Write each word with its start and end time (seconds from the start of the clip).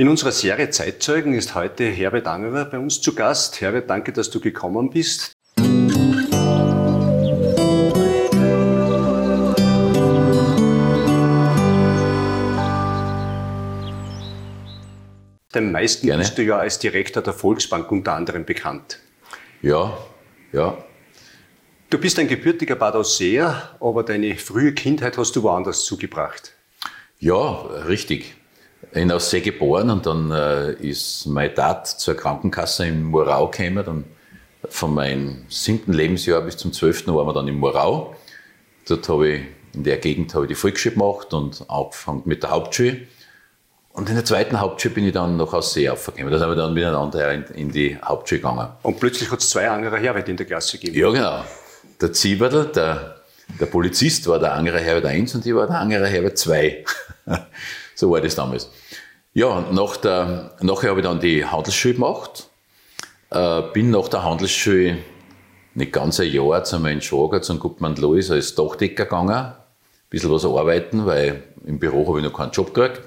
In 0.00 0.06
unserer 0.08 0.30
Serie 0.30 0.70
Zeitzeugen 0.70 1.34
ist 1.34 1.56
heute 1.56 1.82
Herbert 1.82 2.28
Angerer 2.28 2.66
bei 2.66 2.78
uns 2.78 3.00
zu 3.00 3.16
Gast. 3.16 3.60
Herbert, 3.60 3.90
danke, 3.90 4.12
dass 4.12 4.30
du 4.30 4.38
gekommen 4.38 4.90
bist. 4.90 5.32
Den 15.52 15.72
meisten 15.72 16.06
Gerne. 16.06 16.22
bist 16.22 16.38
du 16.38 16.44
ja 16.44 16.58
als 16.58 16.78
Direktor 16.78 17.20
der 17.20 17.32
Volksbank 17.32 17.90
unter 17.90 18.12
anderem 18.12 18.44
bekannt. 18.44 19.00
Ja, 19.62 19.98
ja. 20.52 20.78
Du 21.90 21.98
bist 21.98 22.20
ein 22.20 22.28
gebürtiger 22.28 22.76
Bad 22.76 22.94
Ausseer, 22.94 23.76
aber 23.80 24.04
deine 24.04 24.36
frühe 24.36 24.74
Kindheit 24.74 25.18
hast 25.18 25.34
du 25.34 25.42
woanders 25.42 25.84
zugebracht. 25.84 26.52
Ja, 27.18 27.62
richtig 27.88 28.37
in 28.92 29.12
Aussee 29.12 29.40
geboren 29.40 29.90
und 29.90 30.06
dann 30.06 30.30
äh, 30.30 30.72
ist 30.72 31.26
mein 31.26 31.54
Dad 31.54 31.86
zur 31.86 32.14
Krankenkasse 32.14 32.86
in 32.86 33.04
Murau 33.04 33.48
gekommen. 33.48 33.84
Dann 33.84 34.04
von 34.68 34.94
meinem 34.94 35.44
siebten 35.48 35.92
Lebensjahr 35.92 36.40
bis 36.42 36.56
zum 36.56 36.72
zwölften 36.72 37.14
waren 37.14 37.26
wir 37.26 37.32
dann 37.32 37.48
in 37.48 37.56
Murau. 37.56 38.14
Dort 38.88 39.08
habe 39.08 39.28
ich, 39.28 39.42
in 39.74 39.84
der 39.84 39.98
Gegend 39.98 40.34
habe 40.34 40.46
ich 40.46 40.48
die 40.48 40.54
Volksschule 40.54 40.94
gemacht 40.94 41.32
und 41.34 41.64
angefangen 41.68 42.22
mit 42.24 42.42
der 42.42 42.50
Hauptschule. 42.50 43.02
Und 43.92 44.08
in 44.08 44.14
der 44.14 44.24
zweiten 44.24 44.60
Hauptschule 44.60 44.94
bin 44.94 45.06
ich 45.06 45.12
dann 45.12 45.36
noch 45.36 45.52
aus 45.52 45.72
See 45.72 45.88
aufgekommen. 45.88 46.30
Da 46.30 46.38
sind 46.38 46.48
wir 46.48 46.54
dann 46.54 46.72
miteinander 46.72 47.32
in, 47.32 47.42
in 47.54 47.72
die 47.72 47.98
Hauptschule 48.00 48.40
gegangen. 48.40 48.68
Und 48.82 49.00
plötzlich 49.00 49.30
hat 49.30 49.40
es 49.40 49.50
zwei 49.50 49.68
andere 49.68 49.98
Herbert 49.98 50.28
in 50.28 50.36
der 50.36 50.46
Klasse 50.46 50.78
gegeben. 50.78 50.96
Ja, 50.96 51.10
genau. 51.10 51.44
Der 52.00 52.12
Zieberl, 52.12 52.66
der, 52.66 53.16
der 53.60 53.66
Polizist, 53.66 54.26
war 54.28 54.38
der 54.38 54.52
andere 54.52 54.78
Herbert 54.78 55.06
1 55.06 55.34
und 55.34 55.46
ich 55.46 55.54
war 55.54 55.66
der 55.66 55.78
andere 55.78 56.06
Herbert 56.06 56.38
2. 56.38 56.84
So 57.98 58.12
war 58.12 58.20
das 58.20 58.36
damals. 58.36 58.70
Ja, 59.38 59.64
nach 59.70 59.96
der, 59.98 60.50
nachher 60.62 60.90
habe 60.90 60.98
ich 60.98 61.06
dann 61.06 61.20
die 61.20 61.44
Handelsschule 61.44 61.94
gemacht. 61.94 62.48
Äh, 63.30 63.62
bin 63.72 63.92
nach 63.92 64.08
der 64.08 64.24
Handelsschule 64.24 64.98
nicht 65.74 65.92
ganz 65.92 66.18
ein 66.18 66.32
Jahr 66.32 66.64
zu 66.64 66.80
meinem 66.80 67.00
Schwager, 67.00 67.40
zum 67.40 67.60
Gutmann 67.60 67.94
Lois, 67.94 68.32
als 68.32 68.56
Dachdecker 68.56 69.04
gegangen. 69.04 69.36
Ein 69.36 69.54
bisschen 70.10 70.32
was 70.32 70.44
arbeiten, 70.44 71.06
weil 71.06 71.44
im 71.64 71.78
Büro 71.78 72.08
habe 72.08 72.18
ich 72.18 72.24
noch 72.24 72.36
keinen 72.36 72.50
Job 72.50 72.74
gekriegt. 72.74 73.00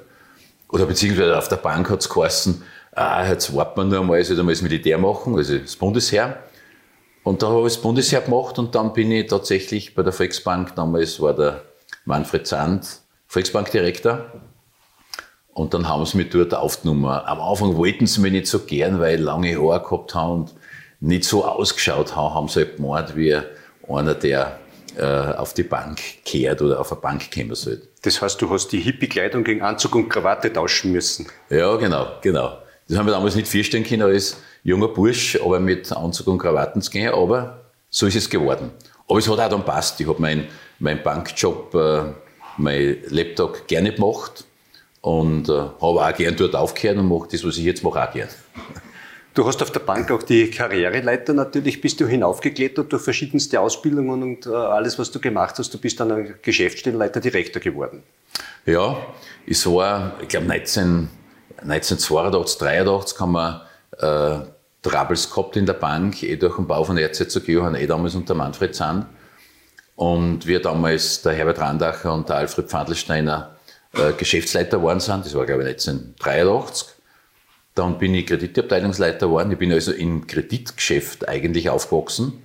Oder 0.70 0.86
beziehungsweise 0.86 1.38
auf 1.38 1.50
der 1.50 1.58
Bank 1.58 1.90
hat 1.90 2.00
es 2.00 2.08
geheißen, 2.08 2.64
ah, 2.94 3.28
jetzt 3.28 3.54
warten 3.54 3.82
wir 3.82 3.84
nur 3.84 4.00
einmal, 4.00 4.22
ich 4.22 4.28
soll 4.30 4.40
einmal 4.40 4.54
das 4.54 4.62
Militär 4.62 4.98
machen, 4.98 5.36
also 5.36 5.58
das 5.58 5.76
Bundesheer. 5.76 6.38
Und 7.24 7.44
da 7.44 7.48
habe 7.50 7.68
ich 7.68 7.74
das 7.74 7.82
Bundesheer 7.82 8.22
gemacht 8.22 8.58
und 8.58 8.74
dann 8.74 8.94
bin 8.94 9.12
ich 9.12 9.28
tatsächlich 9.28 9.96
bei 9.96 10.02
der 10.02 10.14
Volksbank, 10.14 10.76
damals 10.78 11.20
war 11.20 11.34
der 11.34 11.64
Manfred 12.06 12.48
Sand 12.48 13.02
Volksbankdirektor. 13.28 14.32
Und 15.54 15.74
dann 15.74 15.88
haben 15.88 16.06
sie 16.06 16.18
mich 16.18 16.30
dort 16.30 16.54
aufgenommen. 16.54 17.06
Am 17.06 17.42
Anfang 17.42 17.76
wollten 17.76 18.08
sie 18.08 18.22
mich 18.22 18.32
nicht 18.32 18.48
so 18.48 18.60
gern, 18.60 19.00
weil 19.00 19.20
ich 19.20 19.22
lange 19.22 19.56
Haare 19.58 19.82
gehabt 19.82 20.16
habe 20.16 20.34
und 20.34 20.54
nicht 21.02 21.26
so 21.26 21.44
ausgeschaut 21.44 22.16
habe, 22.16 22.34
haben 22.34 22.48
sie 22.48 22.62
halt 22.62 22.78
gemeint, 22.78 23.16
wie 23.16 23.38
einer, 23.88 24.14
der 24.14 24.60
äh, 24.98 25.04
auf 25.04 25.54
die 25.54 25.64
Bank 25.64 26.00
kehrt 26.24 26.62
oder 26.62 26.80
auf 26.80 26.92
eine 26.92 27.02
Bank 27.02 27.32
kommen 27.34 27.56
soll. 27.56 27.82
Das 28.04 28.22
heißt, 28.22 28.42
du 28.42 28.50
hast 28.50 28.70
die 28.70 28.80
Hippie-Kleidung 28.80 29.44
gegen 29.44 29.62
Anzug 29.62 29.96
und 29.96 30.10
Krawatte 30.10 30.52
tauschen 30.54 30.92
müssen? 30.92 31.28
Ja, 31.50 31.76
genau, 31.76 32.08
genau. 32.22 32.58
Das 32.88 32.98
haben 32.98 33.06
wir 33.06 33.14
damals 33.14 33.36
nicht 33.36 33.48
vorstellen 33.48 33.84
können 33.84 34.04
als 34.04 34.38
junger 34.64 34.88
Bursch, 34.88 35.38
aber 35.44 35.60
mit 35.60 35.92
Anzug 35.92 36.28
und 36.28 36.38
Krawatten 36.38 36.82
zu 36.82 36.92
gehen, 36.92 37.14
aber 37.14 37.62
so 37.90 38.06
ist 38.06 38.16
es 38.16 38.30
geworden. 38.30 38.72
Aber 39.08 39.20
es 39.20 39.30
hat 39.30 39.40
auch 39.40 39.50
dann 39.50 39.66
passt. 39.66 40.00
Ich 40.00 40.08
habe 40.08 40.22
meinen 40.22 40.48
mein 40.80 41.04
Bankjob, 41.04 41.76
äh, 41.76 42.04
mein 42.58 42.98
Laptop 43.10 43.68
gerne 43.68 43.94
gemacht 43.94 44.46
und 45.02 45.50
äh, 45.50 45.54
habe 45.54 45.82
auch 45.82 46.16
gern 46.16 46.36
dort 46.36 46.56
aufgehört 46.56 46.98
und 46.98 47.08
mache 47.08 47.28
das, 47.32 47.44
was 47.44 47.58
ich 47.58 47.64
jetzt 47.64 47.84
mache, 47.84 48.02
auch 48.02 48.14
gern. 48.14 48.30
Du 49.34 49.48
hast 49.48 49.62
auf 49.62 49.72
der 49.72 49.80
Bank 49.80 50.12
auch 50.12 50.24
die 50.24 50.52
Karriereleiter 50.52 51.34
natürlich, 51.34 51.80
bist 51.80 52.02
du 52.02 52.08
hinaufgeklettert 52.08 52.92
durch 52.92 53.02
verschiedenste 53.02 53.60
Ausbildungen 53.62 54.22
und 54.22 54.46
äh, 54.46 54.50
alles, 54.50 55.00
was 55.00 55.10
du 55.10 55.20
gemacht 55.20 55.58
hast. 55.58 55.74
Du 55.74 55.78
bist 55.78 56.00
dann 56.00 56.36
Geschäftsstellenleiter, 56.42 57.22
Direktor 57.22 57.62
geworden. 57.62 58.04
Ja, 58.66 58.98
ich 59.46 59.66
war, 59.66 60.14
ich 60.22 60.28
glaube 60.28 60.48
19, 60.48 61.10
1982, 61.62 62.60
83 62.60 63.20
haben 63.20 63.32
wir 63.32 63.66
äh, 63.98 64.88
Troubles 64.88 65.30
gehabt 65.30 65.56
in 65.56 65.66
der 65.66 65.74
Bank, 65.74 66.22
eh 66.24 66.36
durch 66.36 66.58
den 66.58 66.68
Bau 66.68 66.84
von 66.84 66.98
RZG, 66.98 67.54
Johann 67.54 67.76
eh 67.76 67.88
damals 67.88 68.16
unter 68.16 68.34
Manfred 68.34 68.76
Zahn. 68.76 69.06
Und 69.96 70.46
wir 70.46 70.62
damals, 70.62 71.22
der 71.22 71.34
Herbert 71.34 71.60
Randacher 71.60 72.14
und 72.14 72.28
der 72.28 72.38
Alfred 72.38 72.68
Pfandelsteiner, 72.68 73.56
äh, 73.94 74.14
Geschäftsleiter 74.14 74.78
geworden 74.78 75.00
sind. 75.00 75.26
Das 75.26 75.34
war, 75.34 75.46
glaube 75.46 75.64
ich, 75.64 75.70
1983. 75.70 76.88
Dann 77.76 77.98
bin 77.98 78.14
ich 78.16 78.28
Kreditabteilungsleiter 78.28 79.28
geworden. 79.28 79.52
Ich 79.52 79.58
bin 79.58 79.72
also 79.72 79.92
im 79.92 80.28
Kreditgeschäft 80.28 81.28
eigentlich 81.28 81.70
aufgewachsen, 81.70 82.42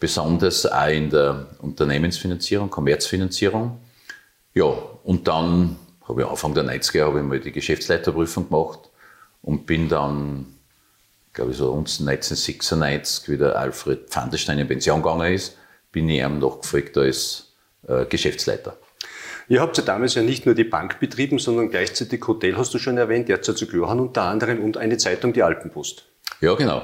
besonders 0.00 0.66
auch 0.66 0.88
in 0.88 1.10
der 1.10 1.46
Unternehmensfinanzierung, 1.58 2.70
Kommerzfinanzierung. 2.70 3.78
Ja, 4.54 4.74
und 5.04 5.28
dann 5.28 5.76
habe 6.08 6.22
ich 6.22 6.28
Anfang 6.28 6.54
der 6.54 6.64
90er 6.64 7.06
habe 7.06 7.20
ich 7.20 7.24
mal 7.24 7.40
die 7.40 7.52
Geschäftsleiterprüfung 7.52 8.48
gemacht 8.48 8.80
und 9.42 9.66
bin 9.66 9.88
dann, 9.88 10.46
glaube 11.32 11.52
ich, 11.52 11.56
so 11.56 11.70
uns 11.72 12.00
1996, 12.00 13.28
wie 13.28 13.38
der 13.38 13.56
Alfred 13.56 14.08
Pfandestein 14.08 14.58
in 14.58 14.68
Pension 14.68 15.02
gegangen 15.02 15.32
ist, 15.32 15.56
bin 15.90 16.08
ich 16.08 16.20
ihm 16.20 16.38
nachgefolgt 16.38 16.96
als 16.96 17.52
äh, 17.86 18.04
Geschäftsleiter. 18.06 18.76
Ihr 19.52 19.60
habt 19.60 19.76
ja 19.76 19.82
damals 19.84 20.14
ja 20.14 20.22
nicht 20.22 20.46
nur 20.46 20.54
die 20.54 20.64
Bank 20.64 20.98
betrieben, 20.98 21.38
sondern 21.38 21.68
gleichzeitig 21.68 22.26
Hotel, 22.26 22.56
hast 22.56 22.72
du 22.72 22.78
schon 22.78 22.96
erwähnt, 22.96 23.28
Erzherzog 23.28 23.74
Johann 23.74 24.00
unter 24.00 24.22
anderem 24.22 24.64
und 24.64 24.78
eine 24.78 24.96
Zeitung, 24.96 25.34
die 25.34 25.42
Alpenpost. 25.42 26.06
Ja, 26.40 26.54
genau. 26.54 26.80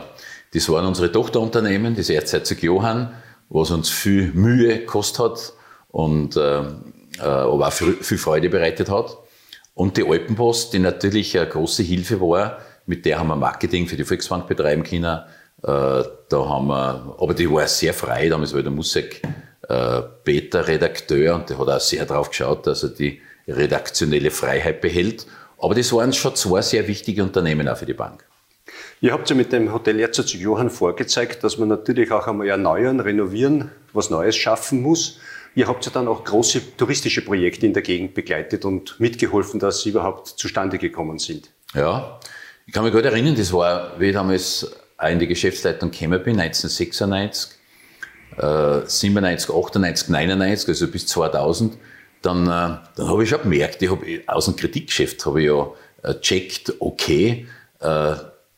Das 0.53 0.69
waren 0.69 0.85
unsere 0.85 1.11
Tochterunternehmen, 1.11 1.97
das 1.97 2.11
Erzherzog 2.11 2.63
Johann, 2.63 3.15
was 3.49 3.71
uns 3.71 3.89
viel 3.89 4.33
Mühe 4.35 4.81
gekostet 4.81 5.19
hat 5.19 5.53
und 5.89 6.37
äh, 6.37 6.59
äh, 6.59 7.23
aber 7.23 7.69
auch 7.69 7.73
viel, 7.73 8.19
Freude 8.19 8.51
bereitet 8.51 8.91
hat. 8.91 9.17
Und 9.73 9.97
die 9.97 10.07
Alpenpost, 10.07 10.75
die 10.75 10.79
natürlich 10.79 11.39
eine 11.39 11.49
große 11.49 11.83
Hilfe 11.83 12.21
war, 12.21 12.59
mit 12.85 13.07
der 13.07 13.19
haben 13.19 13.29
wir 13.29 13.37
Marketing 13.37 13.87
für 13.87 13.97
die 13.97 14.05
Volksbank 14.05 14.47
betreiben 14.47 14.83
können. 14.83 15.05
Äh, 15.07 15.23
da 15.63 16.05
haben 16.33 16.67
wir, 16.67 17.17
aber 17.19 17.33
die 17.33 17.51
war 17.51 17.67
sehr 17.67 17.95
frei, 17.95 18.29
damals 18.29 18.53
war 18.53 18.61
der 18.61 18.73
Musik 18.73 19.23
äh, 19.69 20.03
Beta-Redakteur 20.25 21.35
und 21.35 21.51
der 21.51 21.59
hat 21.59 21.69
auch 21.69 21.81
sehr 21.81 22.07
darauf 22.07 22.31
geschaut, 22.31 22.67
dass 22.67 22.83
er 22.83 22.91
die 22.91 23.21
redaktionelle 23.47 24.31
Freiheit 24.31 24.81
behält. 24.81 25.27
Aber 25.59 25.75
das 25.75 25.93
waren 25.93 26.13
schon 26.13 26.35
zwei 26.37 26.63
sehr 26.63 26.87
wichtige 26.87 27.23
Unternehmen 27.23 27.69
auch 27.69 27.77
für 27.77 27.87
die 27.87 27.95
Bank. 27.95 28.25
Ihr 29.01 29.13
habt 29.13 29.29
ja 29.31 29.37
mit 29.37 29.53
dem 29.53 29.73
Hotel 29.73 29.99
Erzherzog 30.01 30.41
Johann 30.41 30.71
vorgezeigt, 30.71 31.45
dass 31.45 31.59
man 31.59 31.69
natürlich 31.69 32.11
auch 32.11 32.27
einmal 32.27 32.49
erneuern, 32.49 33.01
renovieren, 33.01 33.71
was 33.93 34.11
Neues 34.11 34.37
schaffen 34.37 34.83
muss. 34.83 35.19
Ihr 35.55 35.67
habt 35.67 35.85
ja 35.87 35.93
dann 35.93 36.09
auch 36.09 36.25
große 36.25 36.77
touristische 36.77 37.25
Projekte 37.25 37.67
in 37.67 37.73
der 37.73 37.83
Gegend 37.83 38.15
begleitet 38.15 38.65
und 38.65 38.99
mitgeholfen, 39.01 39.61
dass 39.61 39.83
sie 39.83 39.91
überhaupt 39.91 40.29
zustande 40.29 40.79
gekommen 40.79 41.19
sind. 41.19 41.51
Ja, 41.75 42.21
ich 42.67 42.73
kann 42.73 42.85
mich 42.85 42.93
gut 42.93 43.05
erinnern, 43.05 43.35
das 43.35 43.53
war, 43.53 43.99
wie 43.99 44.07
ich 44.07 44.15
damals 44.15 44.71
auch 44.97 45.09
in 45.09 45.19
die 45.19 45.27
Geschäftsleitung 45.27 45.91
gekommen 45.91 46.23
bin, 46.23 46.39
1996 46.39 47.58
äh, 48.39 48.87
97, 48.87 49.51
98, 49.51 50.09
99, 50.09 50.69
also 50.69 50.89
bis 50.89 51.07
2000, 51.07 51.77
dann, 52.23 52.47
äh, 52.47 52.79
dann 52.97 53.09
habe 53.09 53.23
ich 53.23 53.31
schon 53.31 53.43
gemerkt, 53.43 53.83
ich 53.83 53.91
hab, 53.91 54.03
aus 54.27 54.47
dem 54.47 54.57
Kreditgeschäft 54.57 55.25
habe 55.27 55.41
ich 55.41 55.49
ja 55.49 55.71
äh, 56.03 56.15
checkt, 56.21 56.75
okay, 56.81 57.47
äh, 57.81 58.15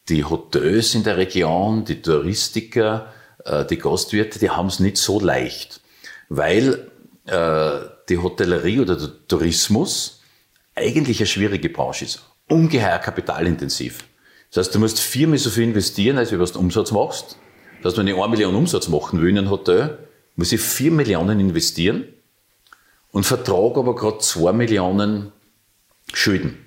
die 0.09 0.25
Hotels 0.25 0.95
in 0.95 1.05
der 1.05 1.17
Region, 1.17 1.85
die 1.85 2.03
Touristiker, 2.03 3.13
äh, 3.45 3.65
die 3.65 3.79
Gastwirte, 3.79 4.39
die 4.39 4.51
haben 4.51 4.67
es 4.67 4.81
nicht 4.81 4.97
so 4.97 5.21
leicht, 5.21 5.81
weil 6.29 6.91
äh, 7.27 7.71
die 8.09 8.19
Hotellerie 8.19 8.81
oder 8.81 8.97
der 8.97 9.11
Tourismus 9.29 10.23
eigentlich 10.75 11.21
eine 11.21 11.27
schwierige 11.27 11.69
Branche 11.69 12.05
ist, 12.07 12.23
ungeheuer 12.49 12.99
kapitalintensiv. 12.99 14.05
Das 14.53 14.67
heißt, 14.67 14.75
du 14.75 14.81
musst 14.81 14.99
viermal 14.99 15.39
so 15.39 15.51
viel 15.51 15.65
investieren, 15.65 16.19
als 16.19 16.31
du 16.31 16.59
Umsatz 16.59 16.91
machst 16.91 17.37
dass 17.83 17.97
wenn 17.97 18.07
ich 18.07 18.15
eine 18.15 18.29
Million 18.29 18.55
Umsatz 18.55 18.89
machen 18.89 19.21
will 19.21 19.31
in 19.31 19.39
einem 19.39 19.51
Hotel, 19.51 19.99
muss 20.37 20.53
ich 20.53 20.61
vier 20.61 20.91
Millionen 20.91 21.41
investieren 21.41 22.05
und 23.13 23.25
vertrage 23.25 23.81
aber 23.81 23.95
gerade 23.95 24.19
zwei 24.19 24.53
Millionen 24.53 25.33
Schulden. 26.13 26.67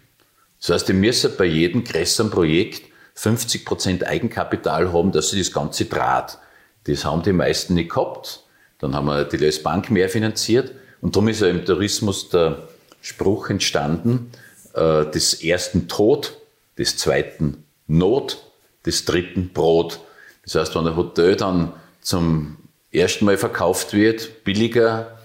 Das 0.60 0.69
heißt, 0.69 0.89
ich 0.89 0.95
muss 0.95 1.27
bei 1.38 1.45
jedem 1.45 1.83
größeren 1.83 2.30
Projekt 2.30 2.83
50 3.15 3.65
Prozent 3.65 4.07
Eigenkapital 4.07 4.94
haben, 4.94 5.12
dass 5.12 5.31
sie 5.31 5.39
das 5.39 5.51
Ganze 5.51 5.86
draht. 5.86 6.39
Das 6.86 7.06
haben 7.06 7.24
die 7.24 7.33
meisten 7.33 7.75
nicht 7.75 7.92
gehabt. 7.92 8.44
Dann 8.80 8.95
haben 8.95 9.06
wir 9.06 9.24
die 9.25 9.38
Lös 9.38 9.62
Bank 9.62 9.92
mehr 9.92 10.10
finanziert. 10.10 10.71
Und 11.01 11.15
darum 11.15 11.27
ist 11.27 11.42
ja 11.42 11.48
im 11.48 11.65
Tourismus 11.65 12.30
der 12.30 12.68
Spruch 13.01 13.50
entstanden, 13.50 14.31
äh, 14.74 15.06
des 15.06 15.44
ersten 15.44 15.88
Tod, 15.88 16.38
des 16.77 16.98
zweiten 16.98 17.65
Not, 17.88 18.44
des 18.86 19.06
dritten 19.06 19.50
Brot. 19.50 20.00
Das 20.44 20.56
heißt, 20.56 20.75
wenn 20.75 20.88
ein 20.88 20.95
Hotel 20.95 21.36
dann 21.36 21.74
zum 22.01 22.57
ersten 22.92 23.25
Mal 23.25 23.38
verkauft 23.38 23.94
wird, 23.94 24.44
billiger, 24.44 25.18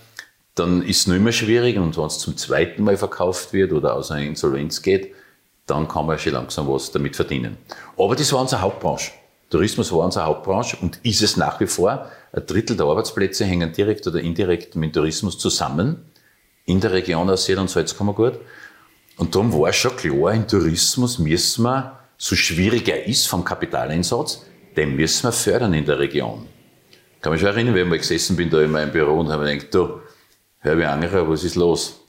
dann 0.54 0.82
ist 0.82 1.00
es 1.00 1.06
nicht 1.06 1.20
mehr 1.20 1.32
schwierig. 1.32 1.76
Und 1.76 1.96
wenn 1.96 2.04
es 2.04 2.18
zum 2.18 2.36
zweiten 2.36 2.82
Mal 2.82 2.96
verkauft 2.96 3.52
wird 3.52 3.72
oder 3.72 3.94
aus 3.94 4.10
einer 4.10 4.26
Insolvenz 4.26 4.82
geht, 4.82 5.14
dann 5.66 5.86
kann 5.86 6.06
man 6.06 6.18
schon 6.18 6.32
langsam 6.32 6.68
was 6.68 6.90
damit 6.90 7.16
verdienen. 7.16 7.58
Aber 7.96 8.16
das 8.16 8.32
war 8.32 8.40
unsere 8.40 8.62
Hauptbranche. 8.62 9.12
Tourismus 9.50 9.92
war 9.92 10.04
unsere 10.04 10.26
Hauptbranche 10.26 10.76
und 10.80 10.98
ist 11.02 11.22
es 11.22 11.36
nach 11.36 11.58
wie 11.60 11.66
vor. 11.66 12.10
Ein 12.32 12.46
Drittel 12.46 12.76
der 12.76 12.86
Arbeitsplätze 12.86 13.44
hängen 13.44 13.72
direkt 13.72 14.06
oder 14.06 14.20
indirekt 14.20 14.76
mit 14.76 14.94
Tourismus 14.94 15.38
zusammen. 15.38 16.04
In 16.64 16.80
der 16.80 16.92
Region 16.92 17.30
aus 17.30 17.46
Seed 17.46 17.58
und 17.58 17.70
Salzkammergut. 17.70 18.38
Und 19.16 19.34
darum 19.34 19.52
war 19.52 19.72
schon 19.72 19.96
klar, 19.96 20.32
im 20.32 20.46
Tourismus 20.46 21.18
müssen 21.18 21.64
wir, 21.64 21.92
so 22.18 22.36
schwierig 22.36 22.88
er 22.88 23.06
ist 23.06 23.26
vom 23.26 23.44
Kapitaleinsatz, 23.44 24.42
den 24.78 24.94
müssen 24.94 25.24
wir 25.24 25.32
fördern 25.32 25.74
in 25.74 25.84
der 25.84 25.98
Region. 25.98 26.46
Ich 27.16 27.20
kann 27.20 27.32
mich 27.32 27.40
schon 27.40 27.50
erinnern, 27.50 27.74
wenn 27.74 27.82
ich 27.82 27.88
mal 27.88 27.98
gesessen 27.98 28.36
bin 28.36 28.48
da 28.48 28.60
in 28.62 28.70
meinem 28.70 28.92
Büro 28.92 29.18
und 29.18 29.28
habe 29.28 29.42
mir 29.42 29.56
gedacht, 29.56 29.74
du, 29.74 30.00
Herr 30.60 30.92
Angerer, 30.92 31.28
was 31.28 31.42
ist 31.42 31.56
los? 31.56 32.00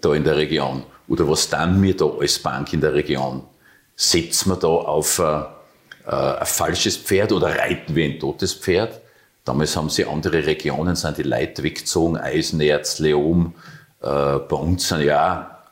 Da 0.00 0.14
in 0.14 0.22
der 0.22 0.36
Region. 0.36 0.84
Oder 1.08 1.28
was 1.28 1.50
tun 1.50 1.82
wir 1.82 1.96
da 1.96 2.06
als 2.06 2.38
Bank 2.38 2.72
in 2.72 2.80
der 2.80 2.94
Region? 2.94 3.42
Setzen 3.96 4.50
wir 4.50 4.56
da 4.56 4.68
auf 4.68 5.18
äh, 5.18 5.40
äh, 6.06 6.38
ein 6.38 6.46
falsches 6.46 6.96
Pferd 6.96 7.32
oder 7.32 7.48
reiten 7.48 7.96
wir 7.96 8.04
ein 8.04 8.20
totes 8.20 8.54
Pferd? 8.54 9.00
Damals 9.44 9.76
haben 9.76 9.90
sie 9.90 10.04
andere 10.04 10.46
Regionen, 10.46 10.94
sind 10.94 11.18
die 11.18 11.22
Leute 11.24 11.64
weggezogen, 11.64 12.16
Eisenerz, 12.16 13.00
Leom. 13.00 13.54
Äh, 14.02 14.06
bei 14.06 14.56
uns 14.56 14.88
sind 14.88 15.00
ja 15.00 15.62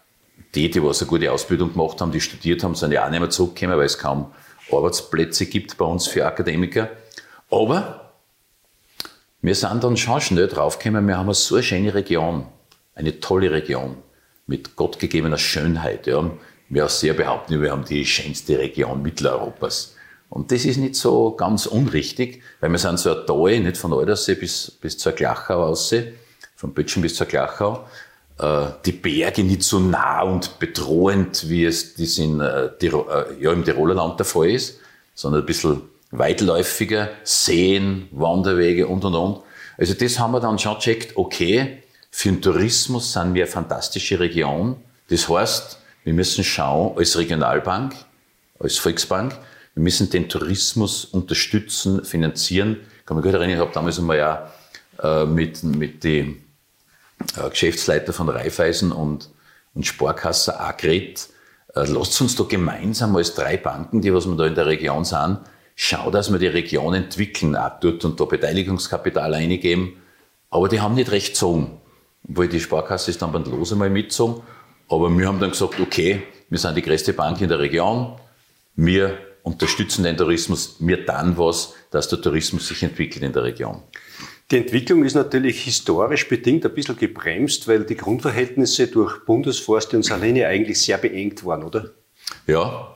die, 0.55 0.71
die 0.71 0.83
was 0.83 1.03
eine 1.03 1.09
gute 1.09 1.31
Ausbildung 1.31 1.73
gemacht 1.73 2.01
haben, 2.01 2.11
die 2.11 2.21
studiert 2.21 2.65
haben, 2.65 2.75
sind 2.75 2.91
ja 2.91 3.07
auch 3.07 3.11
nicht 3.11 3.21
mehr 3.21 3.31
zurückgekommen, 3.31 3.79
weil 3.79 3.87
es 3.87 3.99
kaum 3.99 4.33
Arbeitsplätze 4.71 5.47
gibt 5.47 5.77
bei 5.77 5.85
uns 5.85 6.07
für 6.07 6.27
Akademiker. 6.27 6.91
Aber 7.51 8.13
wir 9.43 9.55
sind 9.55 9.85
dann 9.85 9.97
schon 9.97 10.21
schnell 10.21 10.49
draufgekommen, 10.49 11.07
wir 11.07 11.19
haben 11.19 11.33
so 11.35 11.57
eine 11.57 11.63
schöne 11.63 11.95
Region, 11.95 12.47
eine 12.95 13.21
tolle 13.21 13.51
Region 13.51 13.97
mit 14.47 14.77
gottgegebener 14.77 15.39
Schönheit. 15.39 16.07
Ja. 16.07 16.31
Wir 16.69 16.89
sehr 16.89 17.15
behaupten, 17.15 17.61
wir 17.61 17.71
haben 17.71 17.85
die 17.85 18.07
schönste 18.07 18.59
Region 18.59 19.03
Mitteleuropas. 19.03 19.95
Und 20.31 20.51
das 20.51 20.65
ist 20.65 20.79
nicht 20.79 20.97
so 20.97 21.33
ganz 21.33 21.67
unrichtig, 21.67 22.43
weil 22.61 22.71
wir 22.71 22.79
sind 22.79 22.99
so 22.99 23.15
ein 23.15 23.27
Tal, 23.27 23.61
nicht 23.61 23.77
von 23.77 23.93
Aldersee 23.93 24.35
bis, 24.35 24.71
bis 24.71 24.99
zur 24.99 25.13
Glachau 25.13 25.63
aussee, 25.63 26.15
von 26.57 26.73
Böttchen 26.73 27.03
bis 27.03 27.15
zur 27.15 27.27
Glachau. 27.27 27.87
Äh, 28.39 28.67
die 28.85 28.93
Berge 28.93 29.45
nicht 29.45 29.63
so 29.63 29.79
nah 29.79 30.23
und 30.23 30.59
bedrohend, 30.59 31.49
wie 31.49 31.65
es 31.65 31.95
das 31.95 32.19
in, 32.19 32.41
äh, 32.41 32.67
äh, 32.67 32.91
ja, 33.41 33.53
im 33.53 33.65
Tiroler 33.65 33.95
Land 33.95 34.19
der 34.19 34.27
Fall 34.27 34.51
ist, 34.51 34.81
sondern 35.15 35.43
ein 35.43 35.47
bisschen 35.47 35.83
weitläufiger, 36.11 37.11
Seen, 37.23 38.09
Wanderwege 38.11 38.89
und 38.89 39.05
und 39.05 39.15
und. 39.15 39.41
Also 39.79 39.95
das 39.95 40.19
haben 40.19 40.33
wir 40.33 40.41
dann 40.41 40.59
schon 40.59 40.75
gecheckt, 40.75 41.17
okay, 41.17 41.83
für 42.11 42.29
den 42.29 42.43
Tourismus 42.43 43.13
sind 43.13 43.35
wir 43.35 43.45
eine 43.45 43.53
fantastische 43.53 44.19
Region. 44.19 44.77
Das 45.11 45.29
heißt, 45.29 45.79
wir 46.03 46.13
müssen 46.13 46.43
schauen, 46.43 46.97
als 46.99 47.17
Regionalbank, 47.17 47.95
als 48.59 48.79
Volksbank, 48.79 49.37
wir 49.75 49.83
müssen 49.83 50.11
den 50.11 50.29
Tourismus 50.29 51.05
unterstützen, 51.05 52.05
finanzieren. 52.05 52.79
Ich 53.01 53.07
kann 53.07 53.17
mich 53.17 53.25
gut 53.25 53.35
erinnern, 53.35 53.57
ich 53.57 53.61
habe 53.61 53.73
damals 53.73 53.99
einmal 53.99 54.19
ja 54.19 54.51
mit, 55.27 55.65
mit 55.65 56.05
den 56.05 56.44
Geschäftsleiter 57.51 58.13
von 58.13 58.29
Raiffeisen 58.29 58.93
und, 58.93 59.31
und 59.75 59.87
Sparkasse 59.87 60.55
geredet. 60.79 61.29
Äh, 61.75 61.87
lasst 61.87 62.21
uns 62.21 62.37
doch 62.37 62.49
gemeinsam 62.49 63.17
als 63.17 63.35
drei 63.35 63.57
Banken, 63.57 64.01
die 64.01 64.13
was 64.13 64.27
wir 64.27 64.37
da 64.37 64.47
in 64.47 64.55
der 64.55 64.67
Region 64.67 65.05
sind, 65.05 65.41
schauen, 65.75 66.13
dass 66.13 66.31
wir 66.31 66.39
die 66.39 66.47
Region 66.47 66.95
entwickeln, 66.95 67.57
auch 67.57 67.81
dort 67.81 68.05
und 68.05 68.21
da 68.21 68.25
Beteiligungskapital 68.25 69.35
eingeben. 69.35 70.01
Aber 70.51 70.69
die 70.69 70.81
haben 70.81 70.95
nicht 70.95 71.11
recht 71.11 71.33
gezogen 71.33 71.81
weil 72.25 72.49
die 72.49 72.61
Sparkasse 72.61 73.11
ist 73.11 73.23
dann 73.23 73.33
beim 73.33 73.45
Los 73.45 73.73
einmal 73.73 73.91
mitgezogen. 73.91 74.43
Aber 74.89 75.11
wir 75.11 75.27
haben 75.27 75.41
dann 75.41 75.51
gesagt, 75.51 75.81
okay, 75.81 76.23
wir 76.49 76.59
sind 76.59 76.77
die 76.77 76.83
größte 76.83 77.13
Bank 77.13 77.41
in 77.41 77.49
der 77.49 77.59
Region, 77.59 78.19
wir 78.77 79.19
unterstützen 79.43 80.05
den 80.05 80.17
Tourismus, 80.17 80.77
wir 80.81 81.05
dann 81.05 81.37
was, 81.39 81.75
dass 81.91 82.09
der 82.09 82.21
Tourismus 82.21 82.69
sich 82.69 82.83
entwickelt 82.83 83.23
in 83.23 83.33
der 83.33 83.45
Region. 83.45 83.83
Die 84.51 84.59
Entwicklung 84.59 85.05
ist 85.05 85.15
natürlich 85.15 85.63
historisch 85.65 86.29
bedingt 86.29 86.67
ein 86.67 86.75
bisschen 86.75 86.97
gebremst, 86.97 87.67
weil 87.67 87.85
die 87.85 87.97
Grundverhältnisse 87.97 88.89
durch 88.89 89.25
Bundesforste 89.25 89.97
und 89.97 90.03
Saline 90.03 90.47
eigentlich 90.47 90.81
sehr 90.81 90.99
beengt 90.99 91.45
waren, 91.47 91.65
oder? 91.65 91.91
Ja, 92.47 92.95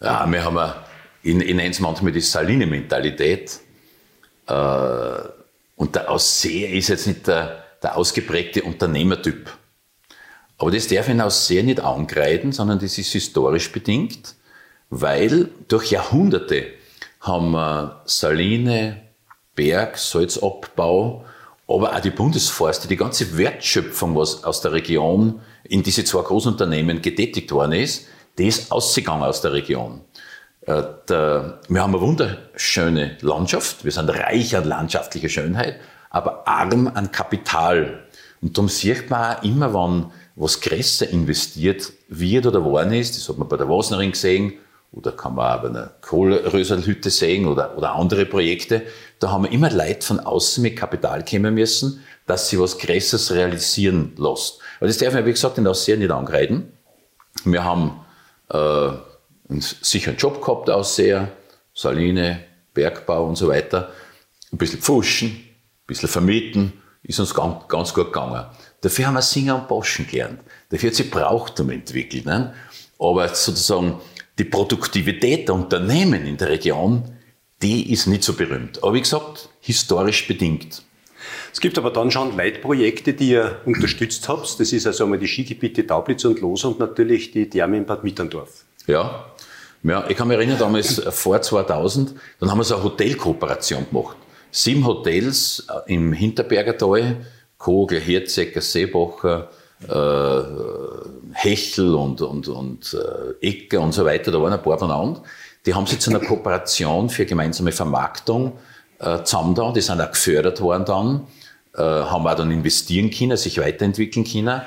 ja 0.00 0.26
wir 0.26 0.44
haben, 0.44 0.72
in, 1.22 1.40
ich 1.42 1.54
nenne 1.54 1.70
es 1.70 1.80
manchmal 1.80 2.12
die 2.12 2.20
Saline-Mentalität. 2.20 3.60
Äh, 4.46 4.52
und 5.76 5.94
der 5.94 6.10
Ausseher 6.10 6.70
ist 6.70 6.88
jetzt 6.88 7.06
nicht 7.06 7.26
der, 7.26 7.64
der 7.82 7.96
ausgeprägte 7.96 8.62
Unternehmertyp. 8.62 9.52
Aber 10.56 10.70
das 10.70 10.88
darf 10.88 11.08
ich 11.08 11.20
aus 11.20 11.46
sehr 11.46 11.62
nicht 11.62 11.80
angreifen, 11.80 12.52
sondern 12.52 12.78
das 12.78 12.96
ist 12.96 13.12
historisch 13.12 13.70
bedingt, 13.70 14.34
weil 14.88 15.50
durch 15.68 15.90
Jahrhunderte 15.90 16.68
haben 17.20 17.50
wir 17.50 18.02
Saline, 18.06 19.03
Berg, 19.54 19.98
Salzabbau, 19.98 21.24
aber 21.66 21.96
auch 21.96 22.00
die 22.00 22.10
Bundesforste, 22.10 22.88
die 22.88 22.96
ganze 22.96 23.36
Wertschöpfung, 23.36 24.16
was 24.16 24.44
aus 24.44 24.60
der 24.60 24.72
Region 24.72 25.40
in 25.64 25.82
diese 25.82 26.04
zwei 26.04 26.22
Großunternehmen 26.22 27.00
getätigt 27.00 27.50
worden 27.52 27.72
ist, 27.72 28.06
die 28.36 28.48
ist 28.48 28.70
ausgegangen 28.70 29.22
aus 29.22 29.40
der 29.40 29.52
Region. 29.52 30.02
Äh, 30.66 30.82
wir 31.08 31.82
haben 31.82 31.94
eine 31.94 32.00
wunderschöne 32.00 33.16
Landschaft, 33.20 33.84
wir 33.84 33.92
sind 33.92 34.10
reich 34.10 34.56
an 34.56 34.64
landschaftlicher 34.64 35.28
Schönheit, 35.28 35.80
aber 36.10 36.46
arm 36.46 36.90
an 36.92 37.12
Kapital. 37.12 38.04
Und 38.40 38.56
darum 38.56 38.68
sieht 38.68 39.08
man 39.10 39.36
auch 39.36 39.42
immer, 39.42 39.72
wenn 39.72 40.06
was 40.36 40.60
größer 40.60 41.08
investiert 41.08 41.92
wird 42.08 42.46
oder 42.46 42.64
worden 42.64 42.92
ist, 42.92 43.16
das 43.16 43.28
hat 43.28 43.38
man 43.38 43.48
bei 43.48 43.56
der 43.56 43.68
Wasnering 43.68 44.12
gesehen, 44.12 44.54
oder 44.92 45.12
kann 45.12 45.34
man 45.34 45.58
auch 45.58 45.62
bei 45.62 45.68
einer 45.68 45.90
Kohlröserhütte 46.02 47.10
sehen 47.10 47.46
oder, 47.46 47.76
oder 47.76 47.94
andere 47.94 48.26
Projekte, 48.26 48.82
da 49.24 49.30
haben 49.30 49.44
wir 49.44 49.52
immer 49.52 49.70
Leute 49.70 50.06
von 50.06 50.20
außen 50.20 50.62
mit 50.62 50.76
Kapital 50.76 51.24
kommen 51.24 51.54
müssen, 51.54 52.04
dass 52.26 52.50
sie 52.50 52.60
was 52.60 52.76
Größeres 52.76 53.32
realisieren 53.32 54.12
lässt. 54.18 54.58
Aber 54.78 54.86
das 54.86 54.98
darf 54.98 55.14
man, 55.14 55.24
wie 55.24 55.30
gesagt, 55.30 55.56
in 55.56 55.66
Aussehen 55.66 56.00
nicht 56.00 56.10
angreifen. 56.10 56.70
Wir 57.46 57.64
haben 57.64 58.04
äh, 58.50 58.56
einen 58.56 59.60
sicheren 59.80 60.18
Job 60.18 60.42
gehabt, 60.42 60.68
Ausseher, 60.68 61.28
Saline, 61.72 62.44
Bergbau 62.74 63.26
und 63.26 63.36
so 63.36 63.48
weiter, 63.48 63.94
ein 64.52 64.58
bisschen 64.58 64.82
Pfuschen, 64.82 65.30
ein 65.30 65.86
bisschen 65.86 66.10
vermieten, 66.10 66.74
ist 67.02 67.18
uns 67.18 67.32
ganz, 67.32 67.66
ganz 67.68 67.94
gut 67.94 68.12
gegangen. 68.12 68.44
Dafür 68.82 69.06
haben 69.06 69.14
wir 69.14 69.22
Singen 69.22 69.54
und 69.54 69.68
Boschen 69.68 70.06
gelernt. 70.06 70.40
Dafür 70.68 70.90
hat 70.90 70.96
sich 70.96 71.10
Brauchtum 71.10 71.70
entwickelt. 71.70 72.26
Ne? 72.26 72.52
Aber 72.98 73.26
sozusagen 73.28 74.02
die 74.38 74.44
Produktivität 74.44 75.48
der 75.48 75.54
Unternehmen 75.54 76.26
in 76.26 76.36
der 76.36 76.50
Region, 76.50 77.10
die 77.64 77.92
ist 77.92 78.06
nicht 78.06 78.22
so 78.22 78.34
berühmt. 78.34 78.82
Aber 78.82 78.94
wie 78.94 79.00
gesagt, 79.00 79.48
historisch 79.60 80.28
bedingt. 80.28 80.82
Es 81.52 81.60
gibt 81.60 81.78
aber 81.78 81.90
dann 81.90 82.10
schon 82.10 82.36
Leitprojekte, 82.36 83.14
die 83.14 83.30
ihr 83.30 83.60
unterstützt 83.64 84.28
habt. 84.28 84.60
Das 84.60 84.72
ist 84.72 84.86
also 84.86 85.04
einmal 85.04 85.18
die 85.18 85.26
Skigebiete 85.26 85.86
Taublitz 85.86 86.24
und 86.24 86.40
Los 86.40 86.64
und 86.64 86.78
natürlich 86.78 87.32
die 87.32 87.48
Therme 87.48 87.78
in 87.78 87.86
Bad 87.86 88.04
Mitterndorf. 88.04 88.64
Ja. 88.86 89.32
ja, 89.82 90.04
ich 90.08 90.16
kann 90.16 90.28
mich 90.28 90.36
erinnern, 90.36 90.58
damals 90.58 91.00
vor 91.10 91.40
2000, 91.40 92.14
dann 92.38 92.50
haben 92.50 92.58
wir 92.58 92.64
so 92.64 92.74
eine 92.74 92.84
Hotelkooperation 92.84 93.86
gemacht 93.90 94.16
sieben 94.54 94.86
Hotels 94.86 95.66
äh, 95.68 95.92
im 95.94 96.12
Hinterbergertal, 96.12 97.16
Kogel, 97.58 98.00
Herzecker, 98.00 98.60
Seebacher, 98.60 99.50
äh, 99.88 100.42
Hechel 101.32 101.94
und, 101.94 102.22
und, 102.22 102.48
und 102.48 102.94
äh, 102.94 103.46
Ecker 103.46 103.80
und 103.80 103.92
so 103.92 104.04
weiter, 104.04 104.30
da 104.30 104.40
waren 104.40 104.52
ein 104.52 104.62
paar 104.62 104.78
voneinander. 104.78 105.22
Die 105.66 105.74
haben 105.74 105.86
sich 105.86 106.00
zu 106.00 106.10
einer 106.10 106.20
Kooperation 106.20 107.08
für 107.08 107.24
gemeinsame 107.24 107.72
Vermarktung 107.72 108.58
äh, 108.98 109.22
zusammen 109.22 109.54
da, 109.54 109.72
die 109.72 109.80
sind 109.80 110.00
auch 110.00 110.10
gefördert 110.10 110.60
worden 110.60 110.84
dann, 110.84 111.26
äh, 111.74 111.82
haben 111.82 112.26
auch 112.26 112.34
dann 112.34 112.50
investieren 112.50 113.10
können, 113.10 113.36
sich 113.36 113.58
weiterentwickeln 113.58 114.24
können, 114.24 114.62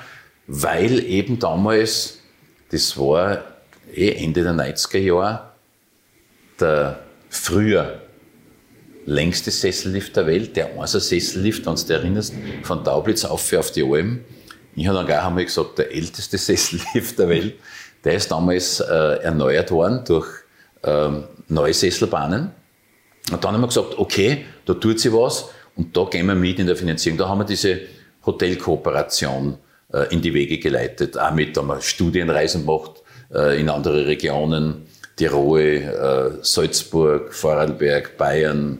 weil 0.48 1.00
eben 1.06 1.40
damals, 1.40 2.20
das 2.72 2.98
war 2.98 3.44
eh 3.94 4.12
Ende 4.12 4.44
der 4.44 4.54
90er 4.54 5.00
Jahre, 5.00 5.52
der 6.60 7.00
früher 7.30 8.02
längste 9.06 9.52
Sessellift 9.52 10.16
der 10.16 10.28
Welt, 10.28 10.56
der 10.56 10.78
Einser 10.80 11.00
Sessellift, 11.00 11.66
wenn 11.66 11.76
du 11.76 11.82
dich 11.82 11.90
erinnerst, 11.90 12.34
von 12.64 12.84
Taublitz 12.84 13.24
auf 13.24 13.54
auf 13.54 13.72
die 13.72 13.84
Alm. 13.84 14.20
Ich 14.76 14.86
habe 14.86 14.98
dann 14.98 15.06
gleich 15.06 15.24
einmal 15.24 15.46
gesagt, 15.46 15.78
der 15.78 15.92
älteste 15.94 16.38
Sessellift 16.38 17.18
der 17.18 17.30
Welt, 17.30 17.56
der 18.04 18.16
ist 18.16 18.30
damals 18.30 18.80
äh, 18.82 19.24
erneuert 19.24 19.72
worden 19.72 20.04
durch 20.06 20.28
ähm, 20.88 21.24
neue 21.50 21.74
Sesselbahnen. 21.74 22.52
Und 23.32 23.44
dann 23.44 23.54
haben 23.54 23.62
wir 23.62 23.68
gesagt, 23.68 23.98
okay, 23.98 24.46
da 24.66 24.74
tut 24.74 25.00
sich 25.00 25.12
was 25.12 25.50
und 25.76 25.96
da 25.96 26.06
gehen 26.06 26.26
wir 26.28 26.36
mit 26.36 26.60
in 26.60 26.68
der 26.68 26.76
Finanzierung. 26.76 27.18
Da 27.18 27.28
haben 27.28 27.40
wir 27.40 27.46
diese 27.46 27.82
Hotelkooperation 28.26 29.58
äh, 29.94 30.14
in 30.14 30.22
die 30.22 30.34
Wege 30.34 30.60
geleitet. 30.60 31.18
Auch 31.18 31.34
mit, 31.34 31.56
da 31.56 31.62
haben 31.62 31.68
wir 31.68 31.82
Studienreisen 31.82 32.66
gemacht 32.66 33.04
äh, 33.34 33.60
in 33.60 33.70
andere 33.70 34.08
Regionen, 34.08 34.88
Tirol, 35.16 35.60
äh, 35.60 36.44
Salzburg, 36.44 37.34
Vorarlberg, 37.34 38.18
Bayern, 38.18 38.80